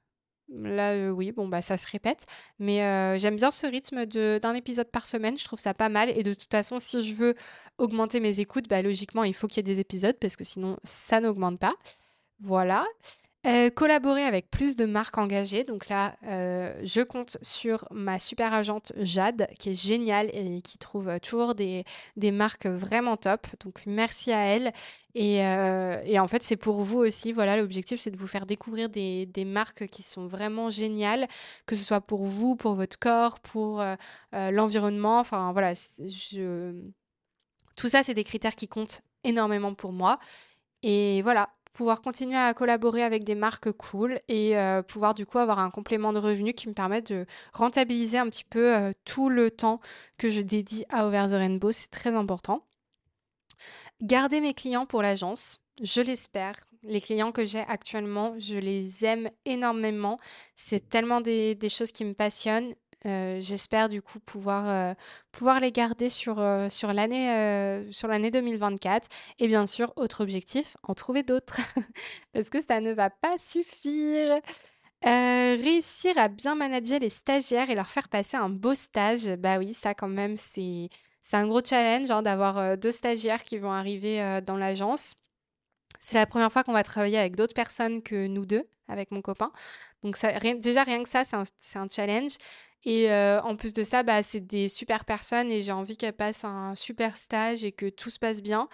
[0.50, 2.26] Là, euh, oui, bon, bah ça se répète.
[2.60, 2.78] Mais
[3.20, 5.38] j'aime bien ce rythme d'un épisode par semaine.
[5.38, 6.10] Je trouve ça pas mal.
[6.10, 7.36] Et de toute façon, si je veux
[7.78, 10.78] augmenter mes écoutes, bah logiquement, il faut qu'il y ait des épisodes parce que sinon,
[10.84, 11.74] ça n'augmente pas.
[12.42, 12.86] Voilà.
[13.48, 15.64] Euh, collaborer avec plus de marques engagées.
[15.64, 20.78] Donc là, euh, je compte sur ma super agente Jade, qui est géniale et qui
[20.78, 21.84] trouve toujours des,
[22.32, 23.48] marques vraiment top.
[23.64, 24.72] Donc merci à elle.
[25.16, 27.34] Et, euh, en fait, c'est pour vous aussi.
[27.34, 31.28] Voilà, l'objectif, c'est de vous faire découvrir des, marques qui sont vraiment géniales,
[31.66, 33.84] que ce soit pour vous, pour votre corps, pour
[34.34, 35.20] l'environnement.
[35.20, 35.74] Enfin voilà,
[37.76, 40.20] tout ça, c'est des critères qui comptent énormément pour moi.
[40.84, 45.40] Et voilà, pouvoir continuer à collaborer avec des marques cool et euh, pouvoir du coup
[45.40, 49.30] avoir un complément de revenus qui me permette de rentabiliser un petit peu euh, tout
[49.30, 49.80] le temps
[50.18, 51.72] que je dédie à Over the Rainbow.
[51.72, 52.66] C'est très important.
[54.02, 56.56] Garder mes clients pour l'agence, je l'espère.
[56.84, 60.20] Les clients que j'ai actuellement, je les aime énormément.
[60.56, 62.74] C'est tellement des, des, choses qui me passionnent
[63.06, 64.94] euh, j'espère du coup pouvoir, euh,
[65.32, 69.08] pouvoir les garder sur, euh, sur l'année sur l'année 2024.
[69.40, 71.58] Et bien sûr, autre objectif, en trouver d'autres.
[72.34, 74.40] Parce que ça ne va pas suffire.
[75.04, 79.74] réussir à bien manager les stagiaires et leur faire passer un beau stage, bah oui,
[79.74, 80.90] ça quand même, c'est,
[81.34, 85.16] un gros challenge hein, d'avoir deux stagiaires qui vont arriver dans l'agence.
[86.00, 89.22] C'est la première fois qu'on va travailler avec d'autres personnes que nous deux, avec mon
[89.22, 89.52] copain.
[90.04, 90.18] Donc
[90.60, 91.44] déjà rien que ça, c'est un,
[91.76, 92.38] un, challenge.
[92.86, 96.14] Et euh, en plus de ça, bah, c'est des super personnes et j'ai envie qu'elles
[96.14, 98.68] passent un super stage et que tout se passe bien.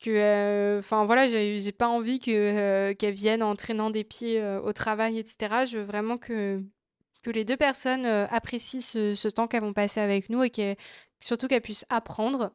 [0.00, 4.42] Que, euh, enfin voilà, j'ai pas envie que euh, qu'elles viennent en traînant des pieds
[4.64, 5.66] au travail, etc.
[5.66, 6.62] Je veux vraiment que
[7.22, 10.76] que les deux personnes apprécient ce, temps qu'elles vont passer avec nous et
[11.20, 12.52] surtout qu'elles puissent apprendre.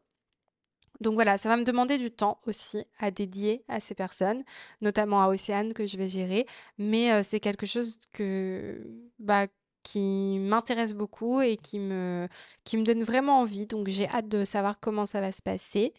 [1.02, 4.44] Donc voilà, ça va me demander du temps aussi à dédier à ces personnes,
[4.82, 6.48] notamment à Océane que je vais gérer,
[6.80, 8.82] mais c'est quelque chose que
[9.20, 9.48] bah,
[9.86, 12.28] qui m'intéresse beaucoup et qui me,
[12.74, 13.67] donne vraiment envie.
[13.67, 15.93] Donc j'ai hâte de savoir comment ça va se passer.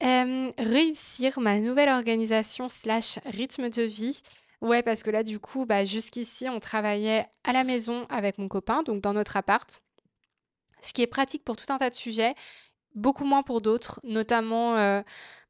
[0.00, 4.22] réussir ma nouvelle organisation slash rythme de vie.
[4.62, 8.48] Ouais, parce que là, du coup, bah, jusqu'ici, on travaillait à la maison avec mon
[8.48, 9.80] copain, donc dans notre appart.
[10.80, 12.34] Ce qui est pratique pour tout un tas de sujets
[12.94, 15.02] beaucoup moins pour d'autres, notamment, euh,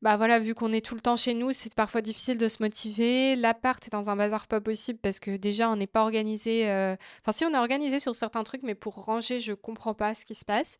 [0.02, 2.62] bah voilà, vu qu'on est tout le temps chez nous, c'est parfois difficile de se
[2.62, 3.36] motiver.
[3.36, 6.68] L'appart est dans un bazar pas possible parce que déjà on n'est pas organisé.
[6.70, 10.14] Euh, enfin, si on est organisé sur certains trucs, mais pour ranger, je comprends pas
[10.14, 10.76] ce qui se passe.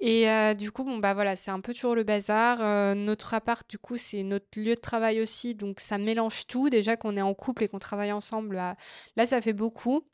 [0.00, 2.94] Et euh, du coup, bon bah voilà, c'est un peu toujours le bazar.
[2.96, 6.70] notre appart, du coup, c'est notre lieu de travail aussi, donc ça mélange tout.
[6.70, 8.76] Déjà qu'on est en couple et qu'on travaille ensemble, là,
[9.16, 10.04] là, ça fait beaucoup.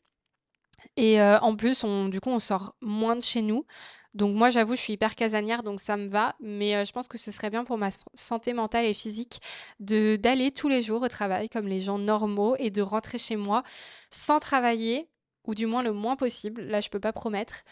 [0.97, 3.65] Et en plus, on, du coup, on sort moins de chez nous.
[4.13, 6.35] Donc moi, j'avoue, je suis hyper casanière, donc ça me va.
[6.39, 9.41] Mais je pense que ce serait bien pour ma santé mentale et physique
[9.79, 13.35] de d'aller tous les jours au travail comme les gens normaux et de rentrer chez
[13.35, 13.63] moi
[14.09, 15.09] sans travailler,
[15.45, 16.61] ou du moins le moins possible.
[16.61, 17.63] Là, je peux pas promettre.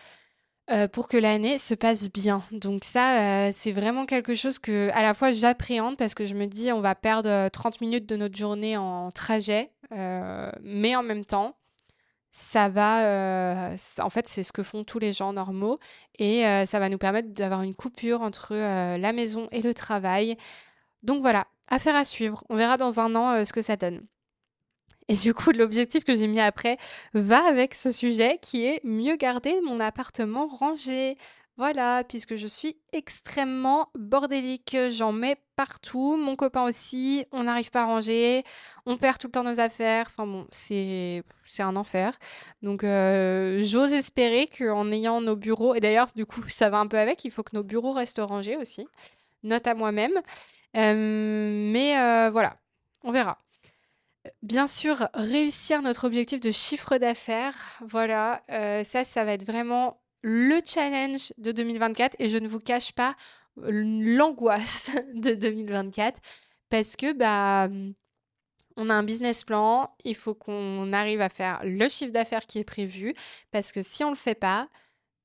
[0.93, 2.41] Pour que l'année se passe bien.
[2.53, 6.45] Donc ça, c'est vraiment quelque chose que à la fois j'appréhende parce que je me
[6.45, 11.57] dis on va perdre 30 minutes de notre journée en trajet, mais en même temps,
[12.35, 15.77] ça va, euh, en fait, c'est ce que font tous les gens normaux
[16.17, 19.75] et euh, ça va nous permettre d'avoir une coupure entre euh, la maison et le
[19.75, 20.35] travail.
[21.03, 22.43] Donc voilà, affaire à suivre.
[22.49, 24.01] On verra dans un an ce que ça donne.
[25.09, 26.77] Et du coup, l'objectif que j'ai mis après
[27.13, 31.17] va avec ce sujet qui est mieux garder mon appartement rangé.
[31.55, 37.83] Voilà, puisque je suis extrêmement bordélique, j'en mets partout, mon copain aussi, on n'arrive pas
[37.83, 38.43] à ranger,
[38.87, 41.23] on perd tout le temps nos affaires, enfin bon, c'est
[41.59, 42.17] un enfer.
[42.63, 46.87] Donc euh, j'ose espérer qu'en ayant nos bureaux, et d'ailleurs du coup ça va un
[46.87, 48.87] peu avec, il faut que nos bureaux restent rangés aussi,
[49.43, 50.19] note à moi-même.
[50.75, 52.57] Euh, mais euh, voilà,
[53.03, 53.37] on verra.
[54.41, 58.41] Bien sûr, réussir notre objectif de chiffre d'affaires, voilà,
[58.83, 63.15] ça, ça va être vraiment le challenge de 2024 et je ne vous cache pas
[63.57, 66.19] l'angoisse de 2024
[66.69, 67.93] parce que, bah, mmh,
[68.77, 72.57] on a un business plan, il faut qu'on arrive à faire le chiffre d'affaires qui
[72.57, 73.13] est prévu
[73.51, 74.69] parce que si on le fait pas,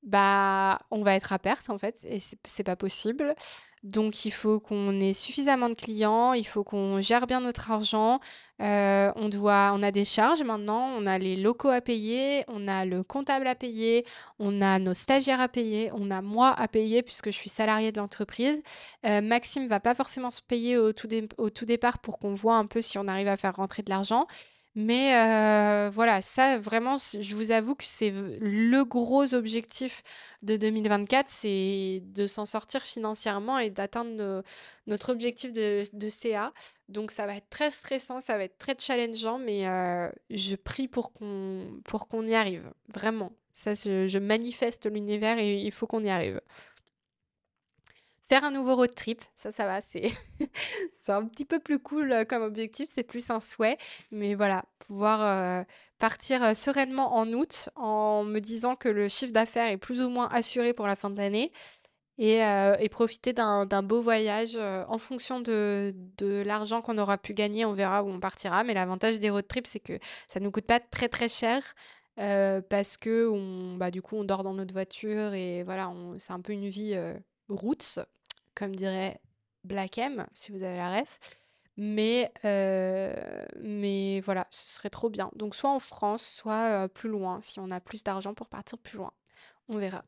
[0.03, 3.35] bah, on va être à perte en fait et c'est pas possible.
[3.83, 8.19] Donc il faut qu'on ait suffisamment de clients, il faut qu'on gère bien notre argent.
[8.61, 12.67] Euh, on doit, on a des charges maintenant, on a les locaux à payer, on
[12.67, 14.05] a le comptable à payer,
[14.37, 17.91] on a nos stagiaires à payer, on a moi à payer puisque je suis salarié
[17.91, 18.61] de l'entreprise.
[19.05, 22.55] Euh, Maxime va pas forcément se payer au tout, au tout départ pour qu'on voit
[22.55, 24.27] un peu si on arrive à faire rentrer de l'argent.
[24.75, 30.03] Mais euh, voilà, ça vraiment, je vous avoue que c'est le gros objectif
[30.43, 34.43] de 2024, c'est de s'en sortir financièrement et d'atteindre
[34.87, 36.53] notre objectif de, CA.
[36.87, 40.87] Donc ça va être très stressant, ça va être très challengeant, mais euh, je prie
[40.87, 43.33] pour qu'on qu'on y arrive, vraiment.
[43.53, 46.39] Ça, je manifeste l'univers et il faut qu'on y arrive.
[48.29, 50.11] Faire un nouveau road trip, ça, ça va, c'est
[51.07, 53.75] un petit peu plus cool euh, comme objectif, c'est plus un souhait.
[54.11, 55.63] Mais voilà, pouvoir euh,
[55.97, 60.09] partir euh, sereinement en août en me disant que le chiffre d'affaires est plus ou
[60.09, 61.51] moins assuré pour la fin de l'année
[62.19, 62.43] et,
[62.91, 68.03] profiter d'un beau voyage en fonction de, de l'argent qu'on aura pu gagner, on verra
[68.03, 68.63] où on partira.
[68.63, 71.63] Mais l'avantage des road trips, c'est que ça ne nous coûte pas très très cher.
[72.15, 76.41] parce que on, bah, du coup on dort dans notre voiture et voilà c'est un
[76.41, 76.95] peu une vie
[77.47, 77.99] roots
[78.59, 79.21] comme dirait
[79.63, 81.19] Black M, si vous avez la ref.
[81.77, 83.15] Mais, euh,
[83.61, 85.31] mais voilà, ce serait trop bien.
[85.35, 88.77] Donc soit en France, soit euh, plus loin, si on a plus d'argent pour partir
[88.77, 89.13] plus loin.
[89.69, 90.03] On verra.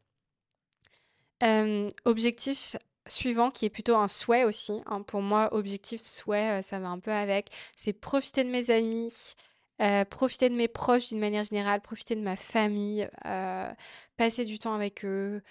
[1.43, 2.75] Euh, objectif
[3.07, 4.81] suivant, qui est plutôt un souhait aussi.
[4.85, 5.01] Hein.
[5.01, 7.49] Pour moi, objectif, souhait, ça va un peu avec.
[7.77, 9.33] C'est profiter de mes amis,
[10.09, 13.09] profiter de mes proches d'une manière générale, profiter de ma famille,
[14.17, 15.41] passer du temps avec eux,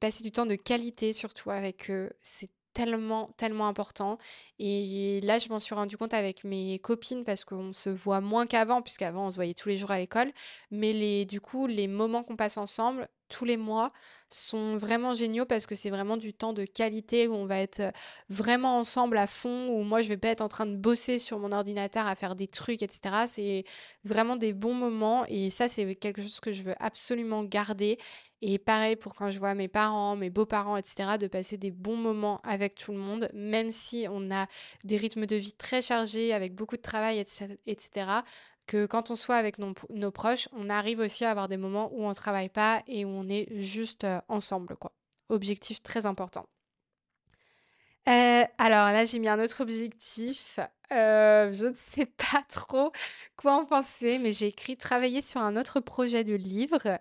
[0.00, 2.10] passé du temps de qualité surtout avec eux.
[2.22, 4.18] C'est tellement, tellement important.
[4.58, 8.46] Et là, je m'en suis rendu compte avec mes copines parce qu'on se voit moins
[8.46, 10.30] qu'avant, puisqu'avant, on se voyait tous les jours à l'école.
[10.70, 13.92] Mais les, du coup, les moments qu'on passe ensemble, tous les mois
[14.28, 17.92] sont vraiment géniaux parce que c'est vraiment du temps de qualité où on va être
[18.28, 21.38] vraiment ensemble à fond, où moi je vais pas être en train de bosser sur
[21.38, 23.24] mon ordinateur à faire des trucs, etc.
[23.26, 23.64] C'est
[24.04, 27.98] vraiment des bons moments et ça c'est quelque chose que je veux absolument garder.
[28.42, 31.96] Et pareil pour quand je vois mes parents, mes beaux-parents, etc., de passer des bons
[31.96, 34.46] moments avec tout le monde, même si on a
[34.84, 37.24] des rythmes de vie très chargés, avec beaucoup de travail,
[37.66, 38.22] etc
[38.66, 42.04] que quand on soit avec nos, proches, on arrive aussi à avoir des moments où
[42.04, 44.76] on ne travaille pas et où on est juste euh, ensemble.
[45.28, 46.46] Objectif très important.
[48.08, 50.60] Euh, alors là, j'ai mis un autre objectif.
[50.92, 52.92] Euh, je ne sais pas trop
[53.36, 56.98] quoi en penser, mais j'ai écrit travailler sur un autre projet de livre.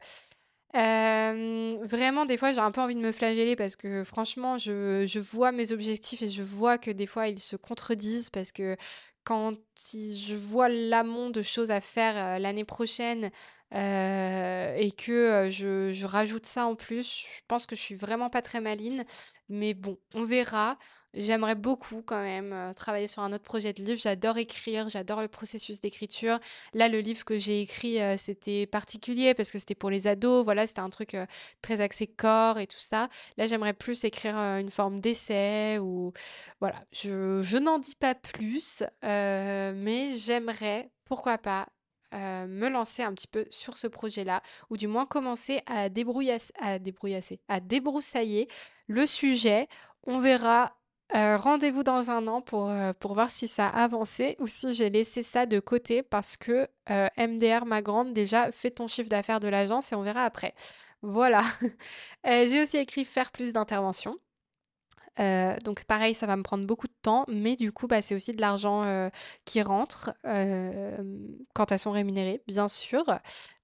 [0.74, 5.20] vraiment, des fois, j'ai un peu envie de me flageller parce que franchement, je, je
[5.20, 8.76] vois mes objectifs et je vois que des fois, ils se contredisent parce que
[9.26, 9.54] quand
[9.86, 13.32] je vois l'amont de choses à faire euh, l'année prochaine
[13.74, 18.30] euh, et que je, je rajoute ça en plus, je pense que je suis vraiment
[18.30, 19.04] pas très maline.
[19.50, 20.78] Mais bon, on verra.
[21.14, 24.00] J'aimerais beaucoup quand même travailler sur un autre projet de livre.
[24.02, 26.40] J'adore écrire, j'adore le processus d'écriture.
[26.74, 30.44] Là, le livre que j'ai écrit, c'était particulier parce que c'était pour les ados.
[30.44, 31.16] Voilà, c'était un truc
[31.62, 33.08] très axé corps et tout ça.
[33.38, 36.12] Là, j'aimerais plus écrire une forme d'essai ou
[36.60, 36.84] voilà.
[36.92, 41.68] Je, je n'en dis pas plus, mais j'aimerais, pourquoi pas,
[42.16, 46.80] me lancer un petit peu sur ce projet-là, ou du moins commencer à débrouillasser, à
[46.80, 48.48] débrouillasser, à débroussailler
[48.88, 49.68] le sujet.
[50.04, 50.76] On verra
[51.14, 54.74] euh, rendez-vous dans un an pour, euh, pour voir si ça a avancé ou si
[54.74, 59.10] j'ai laissé ça de côté parce que euh, MDR, ma grande, déjà fait ton chiffre
[59.10, 60.56] d'affaires de l'agence et on verra après.
[61.04, 61.44] Voilà.
[62.26, 64.18] j'ai aussi écrit faire plus d'interventions.
[65.20, 68.16] Euh, donc pareil, ça va me prendre beaucoup de temps, mais du coup, bah, c'est
[68.16, 69.10] aussi de l'argent euh,
[69.46, 70.98] qui rentre euh,
[71.54, 73.04] quand elles sont rémunérées, bien sûr.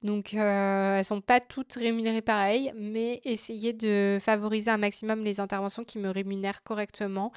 [0.01, 5.83] Donc elles sont pas toutes rémunérées pareil, mais essayer de favoriser un maximum les interventions
[5.83, 7.31] qui me rémunèrent correctement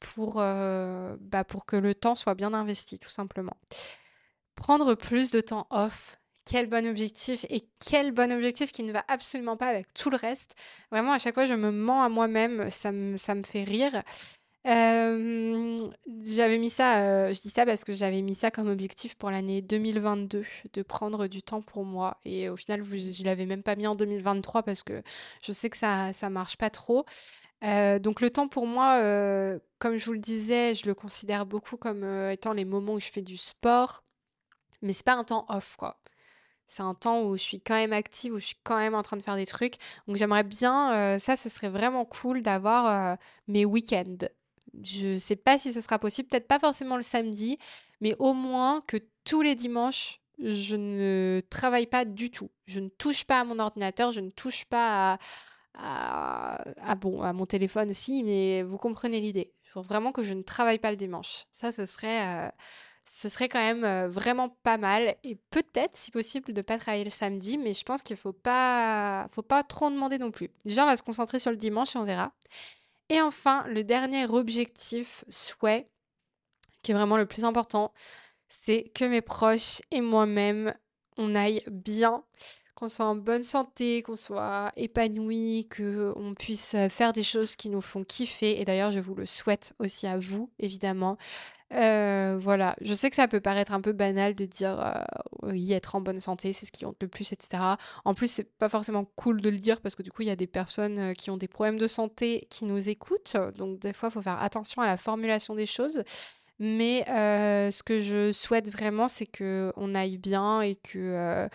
[0.00, 3.56] pour, bah, pour que le temps soit bien investi, tout simplement.
[4.54, 6.18] Prendre plus de temps off,
[6.48, 10.16] quel bon objectif et quel bon objectif qui ne va absolument pas avec tout le
[10.16, 10.54] reste.
[10.90, 14.02] Vraiment, à chaque fois, je me mens à moi-même, ça me, ça me fait rire.
[14.66, 15.78] Euh,
[16.22, 19.30] j'avais mis ça, euh, je dis ça parce que j'avais mis ça comme objectif pour
[19.30, 22.18] l'année 2022, de prendre du temps pour moi.
[22.24, 25.02] Et au final, je l'avais même pas mis en 2023 parce que
[25.42, 27.04] je sais que ça, ça marche pas trop.
[27.64, 29.00] Euh, donc le temps pour moi,
[29.78, 33.10] comme je vous le disais, je le considère beaucoup comme étant les moments où je
[33.10, 34.02] fais du sport,
[34.82, 35.97] mais c'est pas un temps off, quoi.
[36.68, 39.02] C'est un temps où je suis quand même active, où je suis quand même en
[39.02, 39.74] train de faire des trucs.
[40.06, 43.16] Donc j'aimerais bien, ça, ce serait vraiment cool d'avoir
[43.48, 44.28] mes week-ends.
[44.82, 47.58] Je sais pas si ce sera possible, peut-être pas forcément le samedi,
[48.00, 52.50] mais au moins que tous les dimanches, je ne travaille pas du tout.
[52.66, 55.18] Je ne touche pas à mon ordinateur, je ne touche pas
[55.74, 59.52] à, bon, à mon téléphone aussi, mais vous comprenez l'idée.
[59.64, 61.44] Il faut vraiment que je ne travaille pas le dimanche.
[61.50, 62.50] Ça, ce serait, euh,
[63.08, 65.14] ce serait quand même euh, vraiment pas mal.
[65.24, 68.32] Et peut-être, si possible, de pas travailler le samedi, mais je pense qu'il ne faut
[68.32, 70.50] pas, faut pas trop demander non plus.
[70.64, 72.32] Déjà, on va se concentrer sur le dimanche et on verra.
[73.08, 75.88] Et enfin, le dernier objectif, souhait,
[76.82, 77.92] qui est vraiment le plus important,
[78.48, 80.74] c'est que mes proches et moi-même,
[81.16, 82.24] on aille bien,
[82.78, 87.80] qu'on soit en bonne santé, qu'on soit épanoui, qu'on puisse faire des choses qui nous
[87.80, 88.60] font kiffer.
[88.60, 91.18] Et d'ailleurs, je vous le souhaite aussi à vous, évidemment.
[91.74, 95.72] Euh, voilà, je sais que ça peut paraître un peu banal de dire euh, oui,
[95.72, 97.62] être en bonne santé, c'est ce qui compte le plus, etc.
[98.04, 100.30] En plus, c'est pas forcément cool de le dire parce que du coup, il y
[100.30, 103.36] a des personnes euh, qui ont des problèmes de santé qui nous écoutent.
[103.56, 106.04] Donc, des fois, il faut faire attention à la formulation des choses.
[106.60, 111.48] Mais ce que je souhaite vraiment, c'est qu'on aille bien et que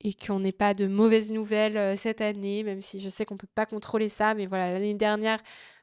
[0.00, 3.38] et qu'on n'ait pas de mauvaises nouvelles cette année, même si je sais qu'on ne
[3.38, 4.34] peut pas contrôler ça.
[4.34, 5.40] Mais voilà, l'année dernière,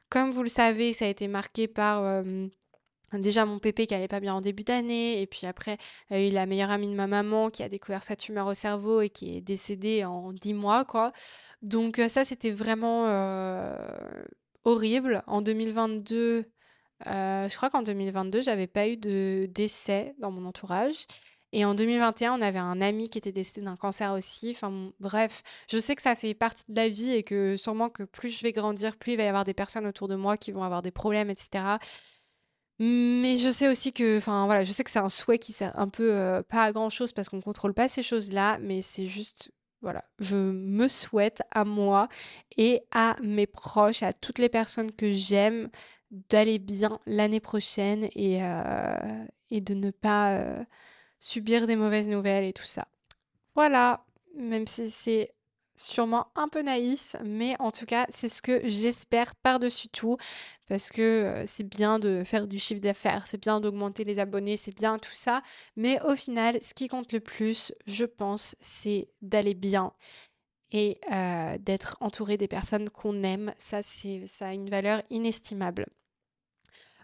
[0.08, 2.22] comme vous le savez, ça a été marqué par
[3.12, 5.76] déjà mon pépé qui allait pas bien en début d'année, et puis après,
[6.10, 8.46] il y a eu la meilleure amie de ma maman qui a découvert sa tumeur
[8.46, 11.12] au cerveau et qui est décédée en 10 mois, quoi.
[11.62, 13.06] Donc ça, c'était vraiment
[14.64, 15.22] horrible.
[15.26, 16.44] En 2022,
[17.06, 21.06] euh, je crois qu'en 2022, j'avais pas eu de décès dans mon entourage.
[21.54, 24.50] Et en 2021, on avait un ami qui était décédé d'un cancer aussi.
[24.50, 28.02] Enfin, bref, je sais que ça fait partie de la vie et que sûrement que
[28.02, 30.50] plus je vais grandir, plus il va y avoir des personnes autour de moi qui
[30.50, 31.78] vont avoir des problèmes, etc.
[32.80, 35.78] Mais je sais aussi que, enfin voilà, je sais que c'est un souhait qui sert
[35.78, 39.06] un peu euh, pas à grand chose parce qu'on contrôle pas ces choses-là, mais c'est
[39.06, 42.08] juste, voilà, je me souhaite à moi
[42.56, 45.70] et à mes proches, à toutes les personnes que j'aime,
[46.30, 50.64] d'aller bien l'année prochaine et, euh, de ne pas euh,
[51.24, 52.86] subir des mauvaises nouvelles et tout ça.
[53.54, 54.04] Voilà,
[54.36, 55.32] même si c'est
[55.74, 60.18] sûrement un peu naïf, mais en tout cas, c'est ce que j'espère par-dessus tout,
[60.68, 64.58] parce que euh, c'est bien de faire du chiffre d'affaires, c'est bien d'augmenter les abonnés,
[64.58, 65.42] c'est bien tout ça,
[65.76, 69.94] mais au final, ce qui compte le plus, je pense, c'est d'aller bien
[70.72, 70.98] et
[71.60, 73.54] d'être entouré des personnes qu'on aime.
[73.56, 75.86] Ça, ça a une valeur inestimable.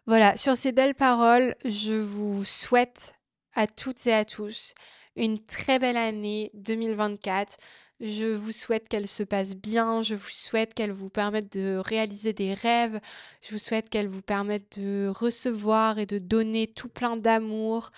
[0.06, 3.14] Voilà, sur ces belles paroles, je vous souhaite
[3.54, 4.74] à toutes et à tous
[5.16, 7.56] une très belle année 2024.
[8.00, 12.32] Je vous souhaite qu'elle se passe bien, je vous souhaite qu'elle vous permette de réaliser
[12.32, 12.98] des rêves,
[13.42, 17.90] je vous souhaite qu'elle vous permette de recevoir et de donner tout plein d'amour.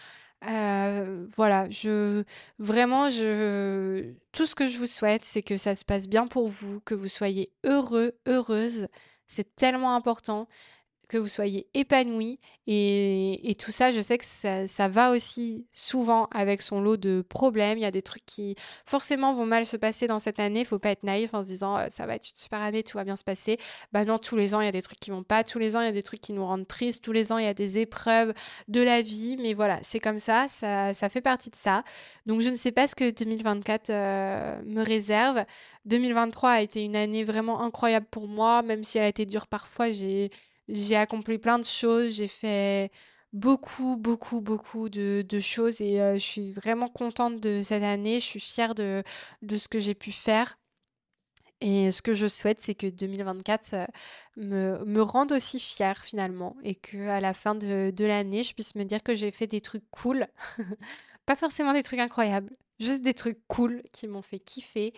[0.49, 2.25] Euh, voilà, je
[2.59, 6.49] vraiment je tout ce que je vous souhaite, c'est que ça se passe bien pour
[6.49, 8.89] vous, que vous soyez heureux, heureuse.
[9.27, 10.49] C'est tellement important
[11.13, 12.41] que vous soyez épanoui.
[12.67, 17.77] Et, tout ça, je sais que ça, va aussi souvent avec son lot de problèmes.
[17.77, 18.57] Il y a des trucs qui
[18.87, 20.61] forcément vont mal se passer dans cette année.
[20.61, 22.83] Il faut pas être naïf en se disant euh, ça va être une super année,
[22.83, 23.59] tout va bien se passer.
[23.93, 25.45] Bah non, tous les ans, il y a des trucs qui vont pas.
[25.45, 27.05] Tous les ans, il y a des trucs qui nous rendent tristes.
[27.05, 28.33] Tous les ans, il y a des épreuves
[28.69, 29.37] de la vie.
[29.39, 31.85] Mais voilà, c'est comme ça, ça, ça fait partie de ça.
[32.27, 35.45] Donc je ne sais pas ce que 2024 euh, me réserve.
[35.85, 39.47] 2023 a été une année vraiment incroyable pour moi, même si elle a été dure
[39.47, 39.93] parfois.
[39.93, 40.31] J'ai
[40.73, 42.91] j'ai accompli plein de choses, j'ai fait
[43.33, 48.21] beaucoup, beaucoup, beaucoup de, choses et je suis vraiment contente de cette année.
[48.21, 49.03] Je suis fière de,
[49.49, 50.59] ce que j'ai pu faire.
[51.61, 53.87] Et ce que je souhaite, c'est que 2024 euh,
[54.37, 58.75] me, me rende aussi fière finalement et qu'à la fin de, de l'année, je puisse
[58.75, 60.27] me dire que j'ai fait des trucs cool.
[61.27, 62.51] Pas forcément des trucs incroyables,
[62.81, 64.93] juste des trucs cool qui m'ont fait kiffer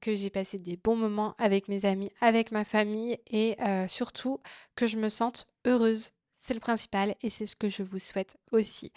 [0.00, 4.40] que j'ai passé des bons moments avec mes amis, avec ma famille et euh, surtout
[4.74, 6.10] que je me sente heureuse.
[6.40, 8.92] C'est le principal et c'est ce que je vous souhaite aussi.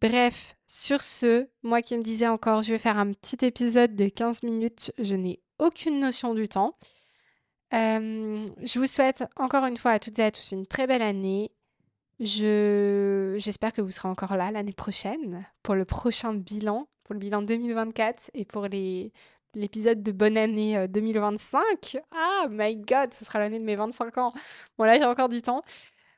[0.00, 4.08] Bref, sur ce, moi qui me disais encore, je vais faire un petit épisode de
[4.08, 6.76] 15 minutes, je n'ai aucune notion du temps.
[7.74, 11.02] Euh, je vous souhaite encore une fois à toutes et à tous une très belle
[11.02, 11.50] année.
[12.20, 13.36] Je...
[13.38, 17.42] J'espère que vous serez encore là l'année prochaine pour le prochain bilan, pour le bilan
[17.42, 19.12] 2024 et pour les
[19.58, 21.62] l'épisode de bonne année 2025.
[21.94, 24.32] Euh, ah my god, ce sera l'année de mes 25 ans.
[24.78, 25.62] Bon là j'ai encore du temps.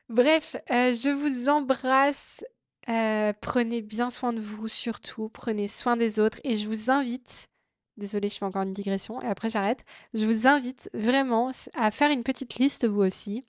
[0.09, 2.43] Bref, euh, je vous embrasse.
[2.89, 7.47] Euh, prenez bien soin de vous surtout, prenez soin des autres et je vous invite
[7.97, 9.83] Désolée, je fais encore une digression et après j'arrête.
[10.13, 13.45] Je vous invite vraiment à faire une petite liste vous aussi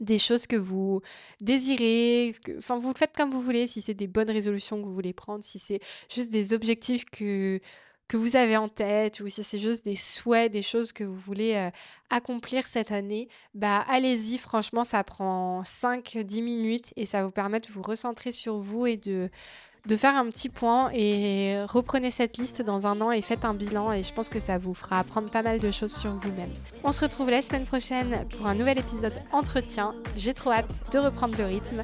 [0.00, 1.00] des choses que vous
[1.40, 4.94] désirez, enfin vous le faites comme vous voulez, si c'est des bonnes résolutions que vous
[4.94, 7.60] voulez prendre, si c'est juste des objectifs que,
[8.08, 11.16] que vous avez en tête ou si c'est juste des souhaits, des choses que vous
[11.16, 11.70] voulez euh,
[12.10, 17.68] accomplir cette année, bah allez-y, franchement ça prend 5-10 minutes et ça vous permet de
[17.72, 19.30] vous recentrer sur vous et de
[19.86, 23.54] de faire un petit point et reprenez cette liste dans un an et faites un
[23.54, 26.50] bilan et je pense que ça vous fera apprendre pas mal de choses sur vous-même.
[26.84, 29.94] On se retrouve la semaine prochaine pour un nouvel épisode entretien.
[30.16, 31.82] J'ai trop hâte de reprendre le rythme.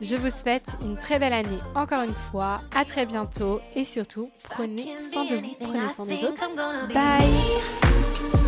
[0.00, 2.60] Je vous souhaite une très belle année encore une fois.
[2.74, 6.48] À très bientôt et surtout, prenez soin de vous, prenez soin des autres.
[6.92, 8.47] Bye